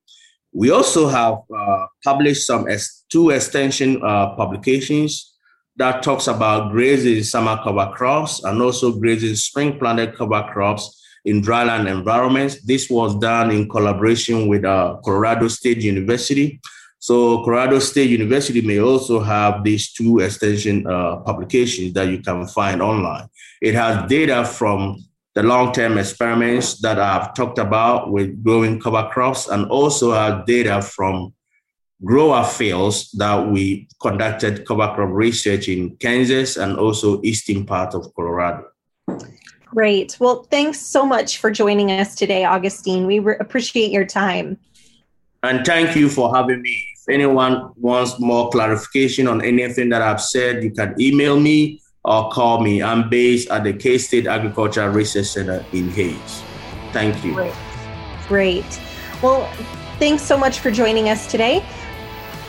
We 0.52 0.70
also 0.70 1.08
have 1.08 1.38
uh, 1.56 1.86
published 2.02 2.46
some 2.46 2.68
S- 2.68 3.04
two 3.08 3.30
extension 3.30 4.02
uh, 4.04 4.34
publications 4.34 5.32
that 5.76 6.02
talks 6.02 6.26
about 6.26 6.72
grazing 6.72 7.22
summer 7.22 7.58
cover 7.62 7.90
crops 7.94 8.42
and 8.44 8.60
also 8.60 8.98
grazing 8.98 9.36
spring 9.36 9.78
planted 9.78 10.16
cover 10.16 10.42
crops 10.52 11.00
in 11.24 11.40
dryland 11.40 11.88
environments. 11.88 12.62
This 12.64 12.90
was 12.90 13.14
done 13.18 13.50
in 13.50 13.68
collaboration 13.68 14.48
with 14.48 14.64
uh, 14.64 14.96
Colorado 15.04 15.48
State 15.48 15.78
University. 15.78 16.60
So 16.98 17.42
Colorado 17.44 17.78
State 17.78 18.10
University 18.10 18.60
may 18.60 18.78
also 18.80 19.20
have 19.20 19.64
these 19.64 19.92
two 19.92 20.18
extension 20.18 20.86
uh, 20.86 21.16
publications 21.18 21.94
that 21.94 22.08
you 22.08 22.20
can 22.20 22.46
find 22.46 22.82
online. 22.82 23.28
It 23.62 23.74
has 23.74 24.08
data 24.08 24.44
from 24.44 24.98
the 25.34 25.42
long-term 25.42 25.96
experiments 25.98 26.80
that 26.80 26.98
I've 26.98 27.34
talked 27.34 27.58
about 27.58 28.10
with 28.10 28.42
growing 28.42 28.80
cover 28.80 29.08
crops 29.12 29.48
and 29.48 29.66
also 29.66 30.12
our 30.12 30.44
data 30.44 30.82
from 30.82 31.32
grower 32.04 32.44
fields 32.44 33.10
that 33.12 33.48
we 33.48 33.88
conducted 34.00 34.66
cover 34.66 34.92
crop 34.94 35.10
research 35.10 35.68
in 35.68 35.96
Kansas 35.96 36.56
and 36.56 36.76
also 36.78 37.20
eastern 37.22 37.64
part 37.64 37.94
of 37.94 38.12
Colorado. 38.14 38.64
Great. 39.66 40.16
Well, 40.18 40.42
thanks 40.50 40.80
so 40.80 41.06
much 41.06 41.38
for 41.38 41.50
joining 41.50 41.92
us 41.92 42.16
today, 42.16 42.44
Augustine. 42.44 43.06
We 43.06 43.20
re- 43.20 43.36
appreciate 43.38 43.92
your 43.92 44.04
time. 44.04 44.58
And 45.44 45.64
thank 45.64 45.94
you 45.94 46.08
for 46.08 46.34
having 46.34 46.60
me. 46.60 46.84
If 46.96 47.14
anyone 47.14 47.70
wants 47.76 48.18
more 48.18 48.50
clarification 48.50 49.28
on 49.28 49.42
anything 49.42 49.90
that 49.90 50.02
I've 50.02 50.20
said, 50.20 50.64
you 50.64 50.72
can 50.72 51.00
email 51.00 51.38
me 51.38 51.80
or 52.04 52.30
call 52.30 52.60
me. 52.60 52.82
I'm 52.82 53.08
based 53.08 53.50
at 53.50 53.64
the 53.64 53.72
K 53.72 53.98
State 53.98 54.26
Agricultural 54.26 54.88
Research 54.88 55.26
Center 55.26 55.64
in 55.72 55.90
Hays. 55.90 56.42
Thank 56.92 57.24
you. 57.24 57.34
Great. 57.34 57.54
Great. 58.28 58.80
Well, 59.22 59.50
thanks 59.98 60.22
so 60.22 60.38
much 60.38 60.60
for 60.60 60.70
joining 60.70 61.08
us 61.08 61.30
today. 61.30 61.64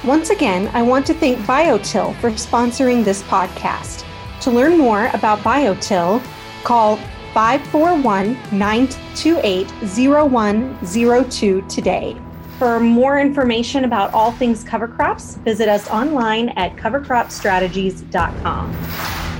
Once 0.03 0.31
again, 0.31 0.69
I 0.73 0.81
want 0.81 1.05
to 1.07 1.13
thank 1.13 1.37
BioTill 1.39 2.19
for 2.19 2.31
sponsoring 2.31 3.05
this 3.05 3.21
podcast. 3.23 4.05
To 4.41 4.51
learn 4.51 4.77
more 4.77 5.07
about 5.13 5.39
BioTill, 5.39 6.21
call 6.63 6.97
541 7.33 8.37
928 8.51 9.67
0102 9.83 11.61
today. 11.67 12.15
For 12.57 12.79
more 12.79 13.19
information 13.19 13.83
about 13.85 14.13
all 14.13 14.31
things 14.31 14.63
cover 14.63 14.87
crops, 14.87 15.35
visit 15.37 15.67
us 15.67 15.89
online 15.89 16.49
at 16.49 16.75
covercropstrategies.com. 16.75 19.30